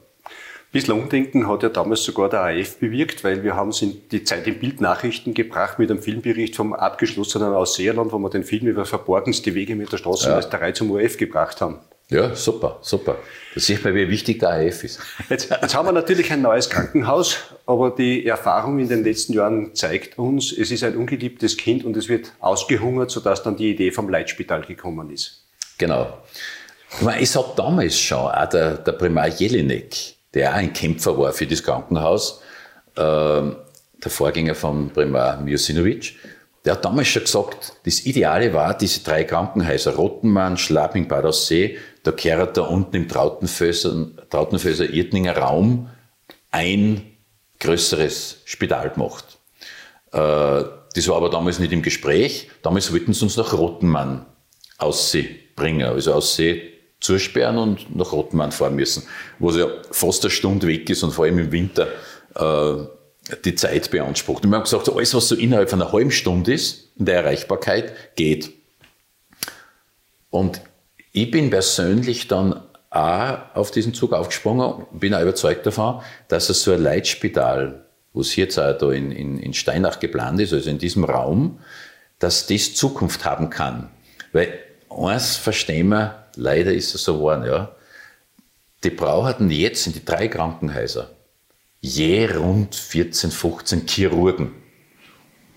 Bisschen 0.72 0.94
Umdenken 0.94 1.48
hat 1.48 1.62
ja 1.62 1.68
damals 1.68 2.02
sogar 2.02 2.30
der 2.30 2.44
AF 2.44 2.78
bewirkt, 2.78 3.24
weil 3.24 3.42
wir 3.42 3.54
haben 3.54 3.68
es 3.68 3.82
in 3.82 4.08
die 4.10 4.24
Zeit 4.24 4.46
in 4.46 4.58
Bildnachrichten 4.58 5.34
gebracht 5.34 5.78
mit 5.78 5.90
einem 5.90 6.00
Filmbericht 6.00 6.56
vom 6.56 6.72
abgeschlossenen 6.72 7.52
Ausseerland, 7.52 8.10
wo 8.10 8.18
wir 8.18 8.30
den 8.30 8.42
Film 8.42 8.66
über 8.66 8.86
verborgenste 8.86 9.54
Wege 9.54 9.76
mit 9.76 9.92
der 9.92 9.98
Straßenmeisterei 9.98 10.68
ja. 10.68 10.74
zum 10.74 10.90
ORF 10.90 11.18
gebracht 11.18 11.60
haben. 11.60 11.80
Ja, 12.12 12.34
super, 12.34 12.78
super. 12.82 13.16
Da 13.54 13.60
sieht 13.60 13.82
man, 13.82 13.94
wie 13.94 14.06
wichtig 14.08 14.38
der 14.40 14.50
AF 14.50 14.84
ist. 14.84 15.00
Jetzt, 15.30 15.48
jetzt 15.50 15.74
haben 15.74 15.86
wir 15.86 15.92
natürlich 15.92 16.30
ein 16.30 16.42
neues 16.42 16.68
Krankenhaus, 16.68 17.38
aber 17.64 17.90
die 17.90 18.26
Erfahrung 18.26 18.78
in 18.78 18.88
den 18.88 19.02
letzten 19.02 19.32
Jahren 19.32 19.74
zeigt 19.74 20.18
uns, 20.18 20.52
es 20.52 20.70
ist 20.70 20.84
ein 20.84 20.94
ungeliebtes 20.96 21.56
Kind 21.56 21.86
und 21.86 21.96
es 21.96 22.10
wird 22.10 22.32
ausgehungert, 22.40 23.10
sodass 23.10 23.42
dann 23.42 23.56
die 23.56 23.70
Idee 23.70 23.90
vom 23.92 24.10
Leitspital 24.10 24.60
gekommen 24.60 25.10
ist. 25.10 25.46
Genau. 25.78 26.18
Ich 26.94 27.00
meine, 27.00 27.22
es 27.22 27.34
hat 27.34 27.58
damals 27.58 27.98
schon 27.98 28.18
auch 28.18 28.48
der, 28.50 28.76
der 28.76 28.92
Primar 28.92 29.28
Jelinek, 29.28 29.96
der 30.34 30.50
auch 30.50 30.56
ein 30.56 30.74
Kämpfer 30.74 31.16
war 31.16 31.32
für 31.32 31.46
das 31.46 31.62
Krankenhaus, 31.62 32.42
äh, 32.96 33.00
der 33.00 34.10
Vorgänger 34.10 34.54
von 34.54 34.90
Primar 34.90 35.40
Miosinovic, 35.40 36.14
der 36.64 36.74
hat 36.74 36.84
damals 36.84 37.08
schon 37.08 37.22
gesagt, 37.22 37.72
das 37.84 38.06
Ideale 38.06 38.52
war, 38.52 38.76
diese 38.76 39.02
drei 39.02 39.24
Krankenhäuser, 39.24 39.96
Rottenmann, 39.96 40.56
Schlaping, 40.56 41.08
Bad 41.08 41.24
Aussee, 41.24 41.78
da 42.02 42.12
kehrt 42.12 42.56
da 42.56 42.62
unten 42.62 42.96
im 42.96 43.08
Trautenföser, 43.08 44.28
Trautenföser 44.28 44.90
Irtninger 44.90 45.36
Raum 45.36 45.88
ein 46.50 47.02
größeres 47.60 48.42
Spital 48.44 48.90
gemacht. 48.90 49.38
Äh, 50.12 50.64
das 50.94 51.08
war 51.08 51.16
aber 51.16 51.30
damals 51.30 51.58
nicht 51.58 51.72
im 51.72 51.82
Gespräch. 51.82 52.50
Damals 52.62 52.92
wollten 52.92 53.12
sie 53.14 53.24
uns 53.24 53.36
nach 53.36 53.52
Rottenmann 53.52 54.26
aussehen 54.78 55.36
bringen, 55.56 55.86
also 55.86 56.14
Aussee 56.14 56.72
zusperren 57.00 57.58
und 57.58 57.94
nach 57.94 58.12
Rottenmann 58.12 58.52
fahren 58.52 58.76
müssen, 58.76 59.04
wo 59.38 59.50
es 59.50 59.56
ja 59.56 59.66
fast 59.90 60.24
eine 60.24 60.30
Stunde 60.30 60.66
weg 60.66 60.88
ist 60.88 61.02
und 61.02 61.12
vor 61.12 61.24
allem 61.24 61.38
im 61.38 61.52
Winter 61.52 61.88
äh, 62.34 62.74
die 63.44 63.54
Zeit 63.54 63.90
beansprucht. 63.90 64.44
Und 64.44 64.50
wir 64.50 64.56
haben 64.56 64.64
gesagt, 64.64 64.88
alles, 64.88 65.14
was 65.14 65.28
so 65.28 65.34
innerhalb 65.34 65.70
von 65.70 65.80
einer 65.80 65.92
halben 65.92 66.10
Stunde 66.10 66.52
ist, 66.52 66.90
in 66.96 67.06
der 67.06 67.16
Erreichbarkeit, 67.16 68.16
geht. 68.16 68.52
Und 70.30 70.60
ich 71.12 71.30
bin 71.30 71.50
persönlich 71.50 72.28
dann 72.28 72.60
auch 72.90 73.38
auf 73.54 73.70
diesen 73.70 73.94
Zug 73.94 74.12
aufgesprungen, 74.12 74.86
bin 74.92 75.14
auch 75.14 75.22
überzeugt 75.22 75.66
davon, 75.66 76.02
dass 76.28 76.50
es 76.50 76.62
so 76.62 76.72
ein 76.72 76.82
Leitspital, 76.82 77.86
wo 78.12 78.20
es 78.20 78.36
jetzt 78.36 78.58
auch 78.58 78.76
da 78.76 78.90
in, 78.90 79.12
in, 79.12 79.38
in 79.38 79.54
Steinach 79.54 80.00
geplant 80.00 80.40
ist, 80.40 80.52
also 80.52 80.68
in 80.68 80.78
diesem 80.78 81.04
Raum, 81.04 81.60
dass 82.18 82.46
das 82.46 82.74
Zukunft 82.74 83.24
haben 83.24 83.50
kann. 83.50 83.90
Weil 84.32 84.58
eins 84.90 85.36
verstehen 85.36 85.88
wir, 85.88 86.26
leider 86.36 86.72
ist 86.72 86.94
es 86.94 87.04
so 87.04 87.14
geworden, 87.14 87.44
ja, 87.46 87.74
die 88.84 88.90
brauchten 88.90 89.50
jetzt 89.50 89.86
in 89.86 89.92
die 89.92 90.04
drei 90.04 90.28
Krankenhäuser 90.28 91.10
je 91.82 92.26
rund 92.26 92.74
14, 92.74 93.30
15 93.30 93.86
Chirurgen. 93.86 94.54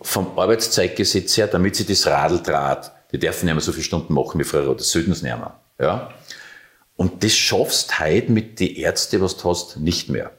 Vom 0.01 0.37
Arbeitszeitgesetz 0.37 1.37
her, 1.37 1.47
damit 1.47 1.75
sie 1.75 1.85
das 1.85 2.05
Radl 2.07 2.41
draht. 2.41 2.91
Die 3.15 3.19
dürfen 3.19 3.45
nicht 3.45 3.55
mehr 3.55 3.61
so 3.61 3.71
viele 3.71 3.85
Stunden 3.85 4.13
machen 4.13 4.37
wie 4.41 4.43
früher, 4.43 4.69
oder 4.69 4.83
sollten 4.83 5.13
es 5.13 5.21
nicht 5.21 5.37
mehr. 5.37 5.57
Ja? 5.79 6.11
Und 6.97 7.23
das 7.23 7.33
schaffst 7.33 7.97
heute 8.01 8.29
mit 8.29 8.59
den 8.59 8.75
Ärzten, 8.75 9.21
was 9.21 9.37
du 9.37 9.49
hast, 9.49 9.77
nicht 9.77 10.09
mehr. 10.09 10.31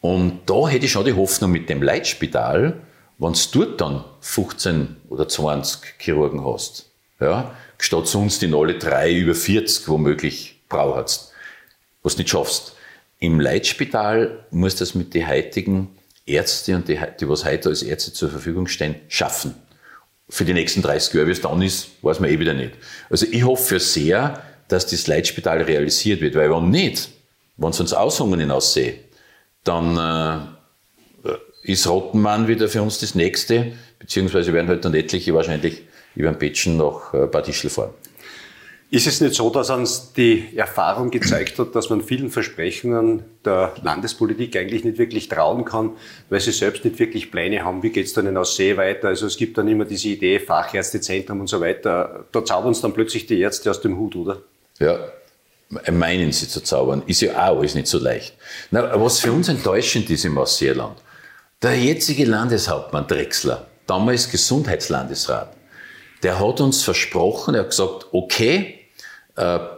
Und 0.00 0.42
da 0.46 0.68
hätte 0.68 0.86
ich 0.86 0.92
schon 0.92 1.04
die 1.04 1.14
Hoffnung 1.14 1.50
mit 1.50 1.68
dem 1.68 1.82
Leitspital, 1.82 2.80
wenn 3.18 3.32
du 3.32 3.38
dort 3.52 3.80
dann 3.80 4.04
15 4.20 4.96
oder 5.08 5.26
20 5.26 5.80
Chirurgen 5.98 6.44
hast, 6.46 6.90
ja, 7.18 7.52
statt 7.78 8.06
sonst 8.06 8.44
in 8.44 8.54
alle 8.54 8.78
drei 8.78 9.12
über 9.12 9.34
40 9.34 9.88
womöglich 9.88 10.62
brauchst, 10.68 11.32
was 12.04 12.14
du 12.14 12.22
nicht 12.22 12.30
schaffst. 12.30 12.76
Im 13.18 13.40
Leitspital 13.40 14.44
muss 14.52 14.76
das 14.76 14.94
mit 14.94 15.12
den 15.14 15.26
heutigen 15.26 15.88
Ärzten 16.24 16.76
und 16.76 16.86
die, 16.86 17.00
die 17.18 17.28
was 17.28 17.44
heute 17.44 17.70
als 17.70 17.82
Ärzte 17.82 18.12
zur 18.12 18.30
Verfügung 18.30 18.68
stehen, 18.68 18.94
schaffen. 19.08 19.56
Für 20.28 20.44
die 20.44 20.54
nächsten 20.54 20.82
30 20.82 21.14
Jahre, 21.14 21.26
wie 21.26 21.32
es 21.32 21.40
dann 21.40 21.60
ist, 21.60 21.88
weiß 22.02 22.20
man 22.20 22.30
eh 22.30 22.38
wieder 22.38 22.54
nicht. 22.54 22.72
Also 23.10 23.26
ich 23.30 23.44
hoffe 23.44 23.78
sehr, 23.78 24.42
dass 24.68 24.86
das 24.86 25.06
Leitspital 25.06 25.62
realisiert 25.62 26.20
wird, 26.20 26.34
weil 26.34 26.50
wenn 26.50 26.70
nicht, 26.70 27.10
wenn 27.56 27.70
es 27.70 27.80
uns 27.80 27.92
Aushungern 27.92 28.40
hinaussehe, 28.40 28.94
dann 29.64 29.96
äh, 29.96 31.30
ist 31.62 31.86
Rottenmann 31.86 32.48
wieder 32.48 32.68
für 32.68 32.82
uns 32.82 32.98
das 32.98 33.14
Nächste, 33.14 33.72
beziehungsweise 33.98 34.52
werden 34.52 34.68
halt 34.68 34.84
dann 34.84 34.94
etliche 34.94 35.34
wahrscheinlich 35.34 35.82
über 36.14 36.30
den 36.30 36.38
Petschen 36.38 36.80
äh, 36.80 37.26
Bad 37.26 37.48
Ischl 37.48 37.68
fahren. 37.68 37.94
Ist 38.94 39.08
es 39.08 39.20
nicht 39.20 39.34
so, 39.34 39.50
dass 39.50 39.70
uns 39.70 40.12
die 40.12 40.56
Erfahrung 40.56 41.10
gezeigt 41.10 41.58
hat, 41.58 41.74
dass 41.74 41.90
man 41.90 42.00
vielen 42.00 42.30
Versprechungen 42.30 43.24
der 43.44 43.72
Landespolitik 43.82 44.54
eigentlich 44.56 44.84
nicht 44.84 44.98
wirklich 44.98 45.28
trauen 45.28 45.64
kann, 45.64 45.94
weil 46.30 46.38
sie 46.38 46.52
selbst 46.52 46.84
nicht 46.84 47.00
wirklich 47.00 47.32
Pläne 47.32 47.64
haben, 47.64 47.82
wie 47.82 47.90
geht 47.90 48.06
es 48.06 48.12
dann 48.12 48.36
aus 48.36 48.54
See 48.54 48.76
weiter? 48.76 49.08
Also 49.08 49.26
es 49.26 49.36
gibt 49.36 49.58
dann 49.58 49.66
immer 49.66 49.84
diese 49.84 50.10
Idee, 50.10 50.38
Fachärztezentrum 50.38 51.40
und 51.40 51.48
so 51.48 51.60
weiter. 51.60 52.26
Da 52.30 52.44
zaubern 52.44 52.70
es 52.70 52.82
dann 52.82 52.92
plötzlich 52.92 53.26
die 53.26 53.40
Ärzte 53.40 53.68
aus 53.68 53.80
dem 53.80 53.98
Hut, 53.98 54.14
oder? 54.14 54.42
Ja, 54.78 54.96
meinen 55.90 56.30
sie 56.30 56.46
zu 56.46 56.62
zaubern, 56.62 57.02
ist 57.08 57.20
ja 57.20 57.32
auch 57.32 57.58
alles 57.58 57.74
nicht 57.74 57.88
so 57.88 57.98
leicht. 57.98 58.36
Na, 58.70 58.92
was 59.02 59.18
für 59.18 59.32
uns 59.32 59.48
enttäuschend 59.48 60.08
ist 60.08 60.24
im 60.24 60.38
Ausseerland, 60.38 60.98
der 61.60 61.76
jetzige 61.76 62.26
Landeshauptmann 62.26 63.08
Drechsler, 63.08 63.66
damals 63.88 64.30
Gesundheitslandesrat, 64.30 65.52
der 66.22 66.38
hat 66.38 66.60
uns 66.60 66.84
versprochen, 66.84 67.56
er 67.56 67.62
hat 67.62 67.70
gesagt, 67.70 68.06
okay, 68.12 68.82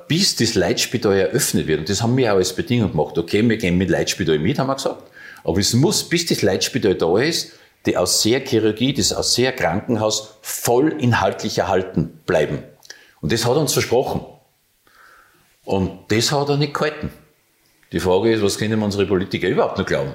bis 0.08 0.36
das 0.36 0.54
Leitspital 0.54 1.16
eröffnet 1.16 1.66
wird, 1.66 1.80
und 1.80 1.88
das 1.88 2.02
haben 2.02 2.16
wir 2.16 2.32
auch 2.32 2.36
als 2.36 2.52
Bedingung 2.54 2.90
gemacht, 2.90 3.16
okay, 3.16 3.46
wir 3.48 3.56
gehen 3.56 3.78
mit 3.78 3.88
Leitspital 3.90 4.38
mit, 4.38 4.58
haben 4.58 4.66
wir 4.66 4.74
gesagt, 4.74 5.02
aber 5.44 5.58
es 5.58 5.72
muss, 5.72 6.08
bis 6.08 6.26
das 6.26 6.42
Leitspital 6.42 6.94
da 6.94 7.18
ist, 7.18 7.52
die 7.86 7.96
Ausseher-Chirurgie, 7.96 8.92
das 8.92 9.12
Ausseher-Krankenhaus 9.12 10.38
voll 10.42 10.92
inhaltlich 11.00 11.58
erhalten 11.58 12.20
bleiben. 12.26 12.58
Und 13.20 13.32
das 13.32 13.46
hat 13.46 13.52
er 13.52 13.60
uns 13.60 13.72
versprochen. 13.72 14.24
Und 15.64 16.00
das 16.08 16.32
hat 16.32 16.48
er 16.48 16.56
nicht 16.56 16.74
gehalten. 16.74 17.10
Die 17.92 18.00
Frage 18.00 18.32
ist, 18.32 18.42
was 18.42 18.58
können 18.58 18.82
unsere 18.82 19.06
Politiker 19.06 19.48
überhaupt 19.48 19.78
noch 19.78 19.86
glauben? 19.86 20.12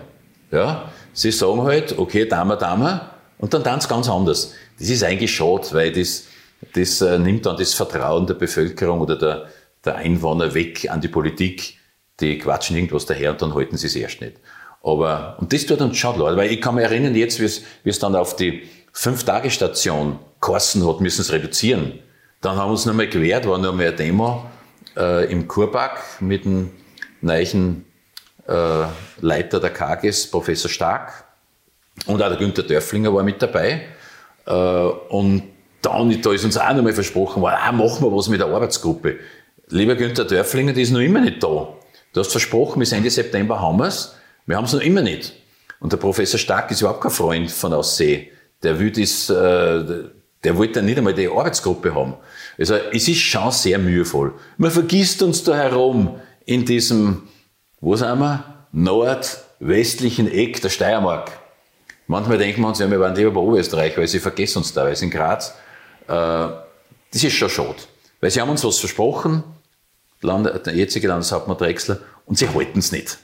Ja, 0.52 0.92
sie 1.14 1.32
sagen 1.32 1.64
halt, 1.64 1.98
okay, 1.98 2.26
Dame, 2.26 2.58
Dame, 2.58 3.10
und 3.38 3.54
dann 3.54 3.64
tanzt 3.64 3.90
ganz 3.90 4.10
anders. 4.10 4.54
Das 4.78 4.90
ist 4.90 5.04
eigentlich 5.04 5.34
schade, 5.34 5.66
weil 5.72 5.92
das, 5.94 6.26
das 6.74 7.02
äh, 7.02 7.18
nimmt 7.20 7.46
dann 7.46 7.58
das 7.58 7.74
Vertrauen 7.74 8.28
der 8.28 8.36
Bevölkerung 8.36 9.02
oder 9.02 9.18
der, 9.18 9.50
der 9.84 9.96
Einwohner 9.96 10.54
weg 10.54 10.90
an 10.90 11.02
die 11.02 11.08
Politik. 11.08 11.78
Die 12.20 12.38
quatschen 12.38 12.76
irgendwas 12.76 13.06
daher 13.06 13.32
und 13.32 13.42
dann 13.42 13.56
halten 13.56 13.78
sie 13.78 13.88
es 13.88 13.96
erst 13.96 14.22
nicht. 14.22 14.38
Aber, 14.84 15.38
und 15.40 15.54
das 15.54 15.66
tut 15.66 15.82
uns 15.82 15.98
schon 15.98 16.20
leid, 16.20 16.38
weil 16.38 16.52
ich 16.52 16.62
kann 16.62 16.76
mich 16.76 16.84
erinnern 16.84 17.16
jetzt, 17.16 17.40
wie 17.40 17.90
es, 17.90 18.00
dann 18.00 18.16
auf 18.16 18.36
die 18.36 18.64
Fünf-Tage-Station 18.94 20.20
Kosten 20.40 20.88
hat, 20.88 21.02
müssen 21.02 21.22
es 21.22 21.32
reduzieren. 21.32 22.00
Dann 22.42 22.58
haben 22.58 22.70
wir 22.70 22.72
uns 22.72 22.86
nochmal 22.86 23.08
gewehrt, 23.08 23.48
war 23.48 23.58
noch 23.60 23.74
mal 23.74 23.88
eine 23.88 23.96
Demo 23.96 24.46
äh, 24.98 25.32
im 25.32 25.48
Kurpark 25.48 26.00
mit 26.20 26.46
dem 26.46 26.72
neuen 27.22 27.86
äh, 28.48 28.86
Leiter 29.20 29.60
der 29.60 29.70
KGS, 29.70 30.32
Professor 30.32 30.70
Stark. 30.70 31.26
Und 32.08 32.22
auch 32.24 32.30
der 32.30 32.38
Günther 32.38 32.64
Dörflinger 32.64 33.14
war 33.14 33.24
mit 33.24 33.42
dabei. 33.42 33.84
Äh, 34.48 34.52
und 34.52 35.44
dann, 35.82 36.22
da 36.22 36.32
ist 36.32 36.46
uns 36.46 36.58
auch 36.58 36.74
nochmal 36.74 36.94
versprochen 36.94 37.42
worden, 37.42 37.58
ah, 37.60 37.72
machen 37.72 38.04
wir 38.04 38.16
was 38.16 38.28
mit 38.28 38.40
der 38.40 38.48
Arbeitsgruppe. 38.48 39.20
Lieber 39.70 39.96
Günther 39.96 40.26
Dörflinger, 40.26 40.74
die 40.74 40.82
ist 40.82 40.92
noch 40.92 41.00
immer 41.00 41.22
nicht 41.22 41.42
da. 41.42 41.74
Du 42.14 42.20
hast 42.20 42.32
versprochen, 42.32 42.80
bis 42.80 42.92
Ende 42.92 43.10
September 43.10 43.60
haben 43.62 43.78
wir 43.78 43.88
es. 43.88 44.16
Wir 44.46 44.58
haben 44.58 44.66
es 44.66 44.74
noch 44.74 44.82
immer 44.82 45.02
nicht. 45.02 45.34
Und 45.80 45.94
der 45.94 45.98
Professor 45.98 46.40
Stark 46.40 46.70
ist 46.72 46.82
überhaupt 46.82 47.02
kein 47.02 47.12
Freund 47.12 47.52
von 47.52 47.74
Aussee. 47.74 48.32
Der 48.64 48.80
will 48.80 48.92
das, 48.92 49.30
äh, 49.30 50.10
der 50.44 50.58
wollte 50.58 50.74
dann 50.74 50.86
nicht 50.86 50.98
einmal 50.98 51.14
die 51.14 51.28
Arbeitsgruppe 51.28 51.96
haben. 51.96 52.16
Also, 52.60 52.76
es 52.76 53.08
ist 53.08 53.20
schon 53.20 53.52
sehr 53.52 53.80
mühevoll. 53.80 54.34
Man 54.58 54.72
vergisst 54.72 55.24
uns 55.24 55.44
da 55.44 55.56
herum 55.56 56.20
in 56.46 56.66
diesem, 56.66 57.24
wo 57.80 57.96
sind 57.96 58.20
wir? 58.20 58.44
Nordwestlichen 58.74 60.32
Eck 60.32 60.62
der 60.62 60.70
Steiermark. 60.70 61.32
Manchmal 62.08 62.38
denken 62.38 62.62
wir 62.62 62.68
uns, 62.68 62.80
ja, 62.80 62.92
wir 62.92 63.00
waren 63.00 63.16
lieber 63.16 63.32
bei 63.32 63.40
Oberösterreich, 63.40 63.98
weil 63.98 64.08
sie 64.08 64.20
vergessen 64.20 64.60
uns 64.60 64.74
da, 64.74 64.84
weil 64.84 64.94
es 64.94 65.02
in 65.02 65.10
Graz. 65.10 65.56
Äh, 66.08 66.62
das 67.12 67.24
ist 67.24 67.34
schon 67.34 67.50
schade. 67.50 67.76
Weil 68.20 68.32
sie 68.32 68.42
haben 68.42 68.50
uns 68.50 68.64
was 68.64 68.80
versprochen, 68.80 69.44
der 70.22 70.76
jetzige 70.76 71.08
Landeshauptmann 71.08 71.58
Drechsler, 71.58 72.00
und 72.26 72.38
sie 72.38 72.48
halten 72.50 72.80
es 72.80 72.92
nicht. 72.92 73.18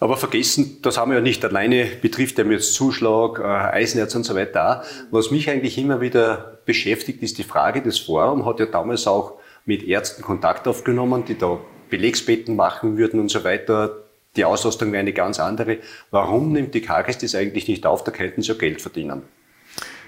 Aber 0.00 0.16
vergessen, 0.16 0.78
das 0.82 0.98
haben 0.98 1.12
wir 1.12 1.18
ja 1.18 1.22
nicht 1.22 1.44
alleine, 1.44 1.84
betrifft 1.84 2.36
ja 2.36 2.44
jetzt 2.44 2.74
Zuschlag, 2.74 3.38
äh, 3.38 3.42
Eisenerz 3.44 4.12
und 4.16 4.24
so 4.24 4.34
weiter 4.34 4.80
auch. 4.80 4.84
Was 5.12 5.30
mich 5.30 5.48
eigentlich 5.48 5.78
immer 5.78 6.00
wieder 6.00 6.58
beschäftigt, 6.66 7.22
ist 7.22 7.38
die 7.38 7.44
Frage, 7.44 7.82
das 7.82 8.00
Forum 8.00 8.44
hat 8.44 8.58
ja 8.58 8.66
damals 8.66 9.06
auch 9.06 9.34
mit 9.64 9.84
Ärzten 9.84 10.22
Kontakt 10.22 10.66
aufgenommen, 10.66 11.24
die 11.24 11.38
da 11.38 11.60
Belegsbetten 11.88 12.56
machen 12.56 12.96
würden 12.96 13.20
und 13.20 13.30
so 13.30 13.44
weiter. 13.44 14.02
Die 14.34 14.44
Auslastung 14.44 14.90
wäre 14.90 15.00
eine 15.00 15.12
ganz 15.12 15.38
andere. 15.38 15.78
Warum 16.10 16.50
nimmt 16.50 16.74
die 16.74 16.80
KGS 16.80 17.18
das 17.18 17.36
eigentlich 17.36 17.68
nicht 17.68 17.86
auf? 17.86 18.02
Da 18.02 18.10
könnten 18.10 18.42
sie 18.42 18.48
ja 18.48 18.54
Geld 18.54 18.82
verdienen. 18.82 19.22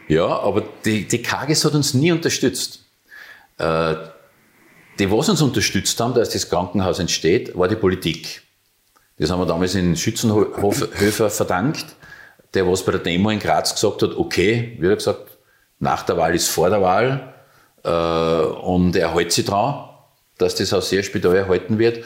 Ja, 0.09 0.27
aber 0.27 0.65
die, 0.85 1.07
die 1.07 1.23
KGS 1.23 1.65
hat 1.65 1.75
uns 1.75 1.95
nie 1.95 2.13
unterstützt. 2.13 2.81
Äh, 3.59 3.95
die, 4.99 5.11
was 5.11 5.29
uns 5.29 5.43
unterstützt 5.43 5.99
haben, 6.01 6.15
dass 6.15 6.31
das 6.31 6.49
Krankenhaus 6.49 6.99
entsteht, 6.99 7.57
war 7.57 7.69
die 7.69 7.77
Politik. 7.77 8.43
Das 9.19 9.31
haben 9.31 9.41
wir 9.41 9.47
damals 9.47 9.75
in 9.75 9.97
Schützenhöfer 9.97 11.31
verdankt, 11.31 11.87
der 12.53 12.69
was 12.69 12.85
bei 12.85 12.93
der 12.93 13.01
Demo 13.01 13.31
in 13.31 13.39
Graz 13.39 13.75
gesagt 13.75 14.03
hat, 14.03 14.17
okay, 14.17 14.77
wie 14.79 14.87
er 14.87 14.97
gesagt, 14.97 15.39
nach 15.79 16.03
der 16.03 16.17
Wahl 16.17 16.35
ist 16.35 16.49
vor 16.49 16.71
der 16.71 16.83
Wahl 16.83 17.35
äh, 17.85 17.89
und 17.89 18.97
er 18.97 19.15
hält 19.15 19.33
sich 19.33 19.45
dran, 19.45 19.89
dass 20.39 20.57
das 20.57 20.73
Haus 20.73 20.89
sehr 20.89 21.03
Spital 21.03 21.37
erhalten 21.37 21.79
wird. 21.79 22.05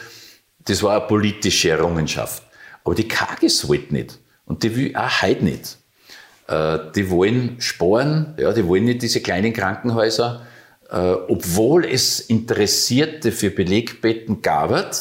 Das 0.65 0.83
war 0.83 0.97
eine 0.97 1.07
politische 1.07 1.71
Errungenschaft. 1.71 2.43
Aber 2.83 2.95
die 2.95 3.07
KGs 3.07 3.67
wollte 3.67 3.93
nicht 3.93 4.19
und 4.45 4.63
die 4.63 4.75
will 4.75 4.95
auch 4.95 5.21
heute 5.21 5.43
nicht. 5.43 5.78
Äh, 6.49 6.79
die 6.95 7.09
wollen 7.11 7.57
sparen, 7.59 8.33
ja, 8.37 8.51
die 8.51 8.67
wollen 8.67 8.85
nicht 8.85 9.03
diese 9.03 9.21
kleinen 9.21 9.53
Krankenhäuser, 9.53 10.41
äh, 10.89 10.95
obwohl 10.95 11.85
es 11.85 12.19
Interessierte 12.19 13.31
für 13.31 13.51
Belegbetten 13.51 14.41
gab. 14.41 14.93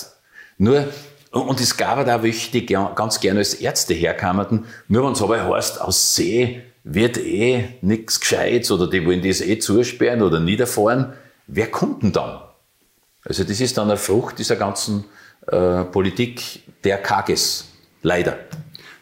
Nur 0.58 0.88
und 1.30 1.60
es 1.60 1.76
gab 1.76 2.04
da 2.04 2.18
die 2.18 2.66
ganz 2.66 3.20
gerne 3.20 3.40
als 3.40 3.54
Ärzte 3.54 3.94
herkamen, 3.94 4.64
nur 4.88 5.04
wenn 5.04 5.12
es 5.12 5.22
aber 5.22 5.46
heißt, 5.48 5.80
aus 5.80 6.14
See, 6.14 6.62
wird 6.84 7.18
eh 7.18 7.64
nichts 7.82 8.20
Gescheites 8.20 8.70
oder 8.70 8.88
die 8.88 9.04
wollen 9.04 9.22
das 9.22 9.40
eh 9.40 9.58
zusperren 9.58 10.22
oder 10.22 10.40
niederfahren. 10.40 11.12
Wer 11.46 11.70
kommt 11.70 12.02
denn 12.02 12.12
dann? 12.12 12.40
Also 13.24 13.44
das 13.44 13.60
ist 13.60 13.76
dann 13.76 13.88
eine 13.88 13.98
Frucht 13.98 14.38
dieser 14.38 14.56
ganzen 14.56 15.04
äh, 15.46 15.84
Politik 15.84 16.62
der 16.84 16.98
Kages, 16.98 17.66
leider. 18.02 18.38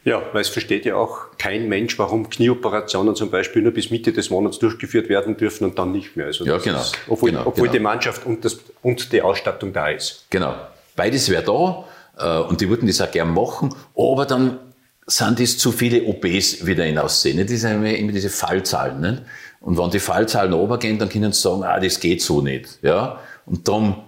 Ja, 0.06 0.22
weil 0.32 0.40
es 0.40 0.48
versteht 0.48 0.84
ja 0.84 0.94
auch 0.94 1.36
kein 1.36 1.68
Mensch, 1.68 1.98
warum 1.98 2.30
Knieoperationen 2.30 3.16
zum 3.16 3.28
Beispiel 3.28 3.60
nur 3.60 3.72
bis 3.72 3.90
Mitte 3.90 4.12
des 4.12 4.30
Monats 4.30 4.60
durchgeführt 4.60 5.08
werden 5.08 5.36
dürfen 5.36 5.64
und 5.64 5.76
dann 5.80 5.90
nicht 5.90 6.14
mehr. 6.14 6.26
Also 6.26 6.44
ja, 6.44 6.58
genau. 6.58 6.78
Ist, 6.78 6.96
obwohl, 7.08 7.32
genau, 7.32 7.42
obwohl 7.44 7.64
genau. 7.64 7.72
die 7.72 7.80
Mannschaft 7.80 8.24
und, 8.24 8.44
das, 8.44 8.60
und 8.82 9.12
die 9.12 9.20
Ausstattung 9.20 9.72
da 9.72 9.88
ist. 9.88 10.26
Genau. 10.30 10.54
Beides 10.94 11.28
wäre 11.28 11.42
da 11.42 11.84
äh, 12.18 12.48
und 12.48 12.60
die 12.60 12.68
würden 12.68 12.86
das 12.86 13.00
auch 13.00 13.10
gern 13.10 13.34
machen, 13.34 13.74
aber 13.96 14.26
dann 14.26 14.60
sind 15.08 15.40
es 15.40 15.58
zu 15.58 15.72
viele 15.72 16.04
OPs 16.04 16.64
wieder 16.64 16.84
hinaussehen. 16.84 17.44
Das 17.44 17.60
sind 17.60 17.84
immer 17.84 18.12
diese 18.12 18.30
Fallzahlen. 18.30 19.00
Nicht? 19.00 19.22
Und 19.60 19.76
wenn 19.76 19.90
die 19.90 19.98
Fallzahlen 19.98 20.52
runtergehen, 20.52 21.00
dann 21.00 21.08
können 21.08 21.32
sie 21.32 21.40
sagen, 21.40 21.64
ah, 21.64 21.80
das 21.80 21.98
geht 21.98 22.22
so 22.22 22.40
nicht. 22.40 22.78
Ja? 22.82 23.18
Und 23.44 23.66
darum 23.66 24.04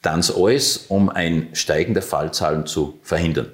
dann 0.00 0.22
alles, 0.36 0.86
um 0.88 1.08
ein 1.08 1.48
Steigen 1.54 1.94
der 1.94 2.04
Fallzahlen 2.04 2.66
zu 2.66 3.00
verhindern. 3.02 3.50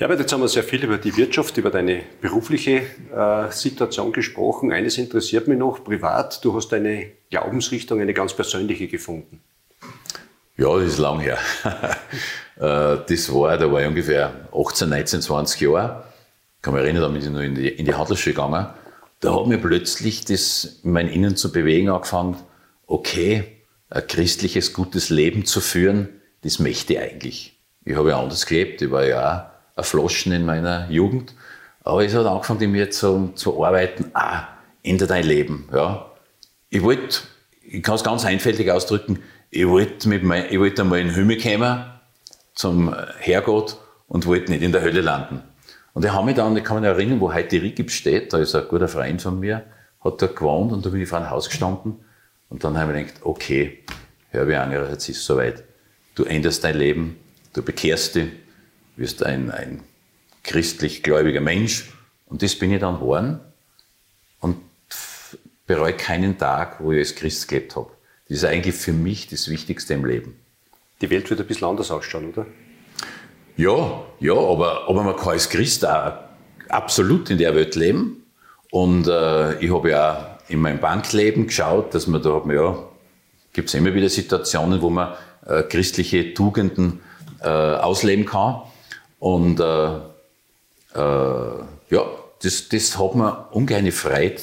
Ja, 0.00 0.06
aber 0.06 0.18
jetzt 0.18 0.32
haben 0.32 0.40
wir 0.40 0.48
sehr 0.48 0.64
viel 0.64 0.82
über 0.82 0.96
die 0.96 1.14
Wirtschaft, 1.18 1.58
über 1.58 1.68
deine 1.68 2.00
berufliche 2.22 2.80
äh, 3.14 3.52
Situation 3.52 4.12
gesprochen. 4.12 4.72
Eines 4.72 4.96
interessiert 4.96 5.46
mich 5.46 5.58
noch, 5.58 5.84
privat. 5.84 6.42
Du 6.42 6.56
hast 6.56 6.72
eine 6.72 7.10
Glaubensrichtung, 7.28 8.00
eine 8.00 8.14
ganz 8.14 8.32
persönliche 8.32 8.88
gefunden. 8.88 9.42
Ja, 10.56 10.74
das 10.78 10.94
ist 10.94 10.98
lang 10.98 11.20
her. 11.20 11.38
Äh, 12.56 12.98
das 13.08 13.32
war, 13.32 13.56
da 13.56 13.72
war 13.72 13.80
ich 13.80 13.88
ungefähr 13.88 14.34
18, 14.52 14.90
19, 14.90 15.22
20 15.22 15.60
Jahre. 15.62 16.04
Ich 16.56 16.62
kann 16.62 16.74
mich 16.74 16.82
erinnern, 16.82 17.00
da 17.00 17.08
bin 17.08 17.22
ich 17.22 17.30
noch 17.30 17.40
in 17.40 17.54
die, 17.54 17.68
in 17.68 17.86
die 17.86 17.94
Handelsschule 17.94 18.34
gegangen. 18.34 18.66
Da 19.20 19.34
hat 19.34 19.46
mir 19.46 19.56
plötzlich 19.56 20.26
das 20.26 20.80
in 20.84 20.92
mein 20.92 21.08
Innen 21.08 21.36
zu 21.36 21.52
bewegen 21.52 21.88
angefangen. 21.88 22.36
Okay, 22.86 23.44
ein 23.88 24.06
christliches, 24.06 24.74
gutes 24.74 25.08
Leben 25.08 25.46
zu 25.46 25.62
führen, 25.62 26.10
das 26.42 26.58
möchte 26.58 26.92
ich 26.92 27.00
eigentlich. 27.00 27.58
Ich 27.86 27.96
habe 27.96 28.10
ja 28.10 28.20
anders 28.20 28.44
gelebt. 28.44 28.82
Ich 28.82 28.90
war 28.90 29.06
ja 29.06 29.50
erflossen 29.76 30.32
in 30.32 30.44
meiner 30.44 30.90
Jugend. 30.90 31.34
Aber 31.82 32.04
es 32.04 32.14
hat 32.14 32.26
angefangen, 32.26 32.62
in 32.62 32.72
mir 32.72 32.90
zu, 32.90 33.32
zu 33.34 33.64
arbeiten, 33.64 34.10
ah, 34.14 34.48
ändere 34.82 35.08
dein 35.08 35.24
Leben. 35.24 35.68
Ja. 35.72 36.10
Ich 36.68 36.82
wollte, 36.82 37.20
ich 37.62 37.82
kann 37.82 37.94
es 37.94 38.04
ganz 38.04 38.24
einfältig 38.24 38.70
ausdrücken, 38.70 39.20
ich 39.50 39.66
wollte, 39.66 40.08
wollte 40.08 40.82
einmal 40.82 41.00
in 41.00 41.08
den 41.08 41.14
Himmel 41.14 41.40
kommen, 41.40 41.84
zum 42.54 42.94
Herrgott, 43.18 43.78
und 44.06 44.26
wollte 44.26 44.52
nicht 44.52 44.62
in 44.62 44.72
der 44.72 44.82
Hölle 44.82 45.00
landen. 45.00 45.42
Und 45.92 46.04
ich 46.04 46.12
habe 46.12 46.26
mich 46.26 46.36
dann, 46.36 46.56
ich 46.56 46.64
kann 46.64 46.80
mich 46.80 46.88
erinnern, 46.88 47.20
wo 47.20 47.32
heute 47.32 47.48
die 47.48 47.58
Rigib 47.58 47.90
steht, 47.90 48.32
da 48.32 48.38
ist 48.38 48.54
ein 48.54 48.66
guter 48.68 48.88
Freund 48.88 49.22
von 49.22 49.40
mir, 49.40 49.64
hat 50.04 50.22
dort 50.22 50.36
gewohnt 50.36 50.72
und 50.72 50.84
da 50.84 50.90
bin 50.90 51.00
ich 51.00 51.08
vor 51.08 51.18
einem 51.18 51.30
Haus 51.30 51.48
gestanden 51.48 51.96
und 52.48 52.62
dann 52.64 52.78
habe 52.78 52.98
ich 52.98 53.06
gedacht, 53.06 53.22
okay, 53.24 53.78
hör 54.30 54.46
wie 54.48 54.56
Anger, 54.56 54.88
jetzt 54.90 55.08
ist 55.08 55.18
es 55.18 55.26
soweit. 55.26 55.64
Du 56.14 56.24
änderst 56.24 56.62
dein 56.64 56.76
Leben, 56.76 57.16
du 57.52 57.62
bekehrst 57.62 58.16
dich, 58.16 58.28
wirst 59.00 59.24
ein, 59.24 59.50
ein 59.50 59.82
christlich 60.44 61.02
gläubiger 61.02 61.40
Mensch. 61.40 61.90
Und 62.26 62.42
das 62.42 62.54
bin 62.54 62.72
ich 62.72 62.80
dann 62.80 62.96
geworden 62.96 63.40
und 64.40 64.56
bereue 65.66 65.94
keinen 65.94 66.38
Tag, 66.38 66.80
wo 66.80 66.92
ich 66.92 66.98
als 66.98 67.16
Christ 67.16 67.48
gelebt 67.48 67.74
habe. 67.74 67.90
Das 68.28 68.38
ist 68.38 68.44
eigentlich 68.44 68.76
für 68.76 68.92
mich 68.92 69.26
das 69.26 69.48
Wichtigste 69.48 69.94
im 69.94 70.04
Leben. 70.04 70.38
Die 71.00 71.10
Welt 71.10 71.28
wird 71.30 71.40
ein 71.40 71.46
bisschen 71.46 71.66
anders 71.66 71.90
ausschauen, 71.90 72.30
oder? 72.30 72.46
Ja, 73.56 74.04
ja, 74.20 74.34
aber, 74.34 74.88
aber 74.88 75.02
man 75.02 75.16
kann 75.16 75.30
als 75.30 75.48
Christ 75.48 75.84
auch 75.84 76.12
absolut 76.68 77.30
in 77.30 77.38
der 77.38 77.54
Welt 77.54 77.74
leben. 77.74 78.24
Und 78.70 79.08
äh, 79.08 79.58
ich 79.58 79.74
habe 79.74 79.90
ja 79.90 80.38
auch 80.46 80.50
in 80.50 80.60
meinem 80.60 80.78
Bankleben 80.78 81.46
geschaut, 81.46 81.94
dass 81.94 82.06
man 82.06 82.22
da 82.22 82.34
hat 82.34 82.46
ja, 82.46 82.78
gibt 83.52 83.68
es 83.68 83.74
immer 83.74 83.92
wieder 83.94 84.08
Situationen, 84.08 84.80
wo 84.80 84.90
man 84.90 85.14
äh, 85.46 85.62
christliche 85.62 86.34
Tugenden 86.34 87.00
äh, 87.42 87.48
ausleben 87.48 88.26
kann. 88.26 88.62
Und 89.20 89.60
äh, 89.60 89.96
äh, 90.94 91.62
ja, 91.90 92.04
das, 92.42 92.68
das 92.68 92.98
hat 92.98 93.14
mir 93.14 93.48
ungeheuer 93.52 93.92
Freude 93.92 94.40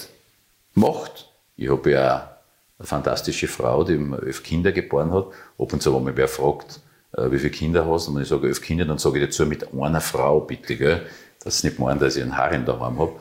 gemacht. 0.73 1.29
Ich 1.57 1.69
habe 1.69 1.91
ja 1.91 2.37
eine 2.79 2.87
fantastische 2.87 3.47
Frau, 3.47 3.83
die 3.83 3.99
elf 4.23 4.43
Kinder 4.43 4.71
geboren 4.71 5.11
hat. 5.11 5.25
Ab 5.57 5.73
und 5.73 5.81
zu, 5.81 5.93
wenn 5.93 6.03
mich 6.03 6.15
wer 6.15 6.27
fragt, 6.27 6.79
äh, 7.17 7.29
wie 7.31 7.39
viele 7.39 7.51
Kinder 7.51 7.87
hast, 7.87 8.07
und 8.07 8.15
wenn 8.15 8.21
ich 8.21 8.29
sage 8.29 8.47
elf 8.47 8.61
Kinder, 8.61 8.85
dann 8.85 8.99
sage 8.99 9.19
ich 9.19 9.25
dazu 9.25 9.45
mit 9.47 9.73
einer 9.73 9.99
Frau, 9.99 10.41
bitte, 10.41 10.77
gell? 10.77 11.05
dass 11.43 11.59
sie 11.59 11.67
nicht 11.67 11.79
meinen, 11.79 11.99
dass 11.99 12.15
ich 12.15 12.23
einen 12.23 12.37
Harem 12.37 12.65
daheim 12.65 12.99
habe. 12.99 13.13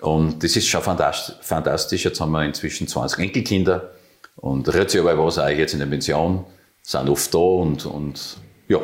Und 0.00 0.42
das 0.42 0.56
ist 0.56 0.66
schon 0.68 0.82
fantastisch. 0.82 2.04
Jetzt 2.04 2.20
haben 2.20 2.32
wir 2.32 2.44
inzwischen 2.44 2.88
20 2.88 3.18
Enkelkinder 3.18 3.92
und 4.36 4.72
rät 4.72 4.94
aber 4.96 5.18
was 5.24 5.38
auch 5.38 5.48
jetzt 5.48 5.74
in 5.74 5.80
der 5.80 5.86
Pension, 5.86 6.44
sind 6.82 7.08
oft 7.08 7.32
da 7.32 7.38
und, 7.38 7.86
und 7.86 8.36
ja, 8.68 8.80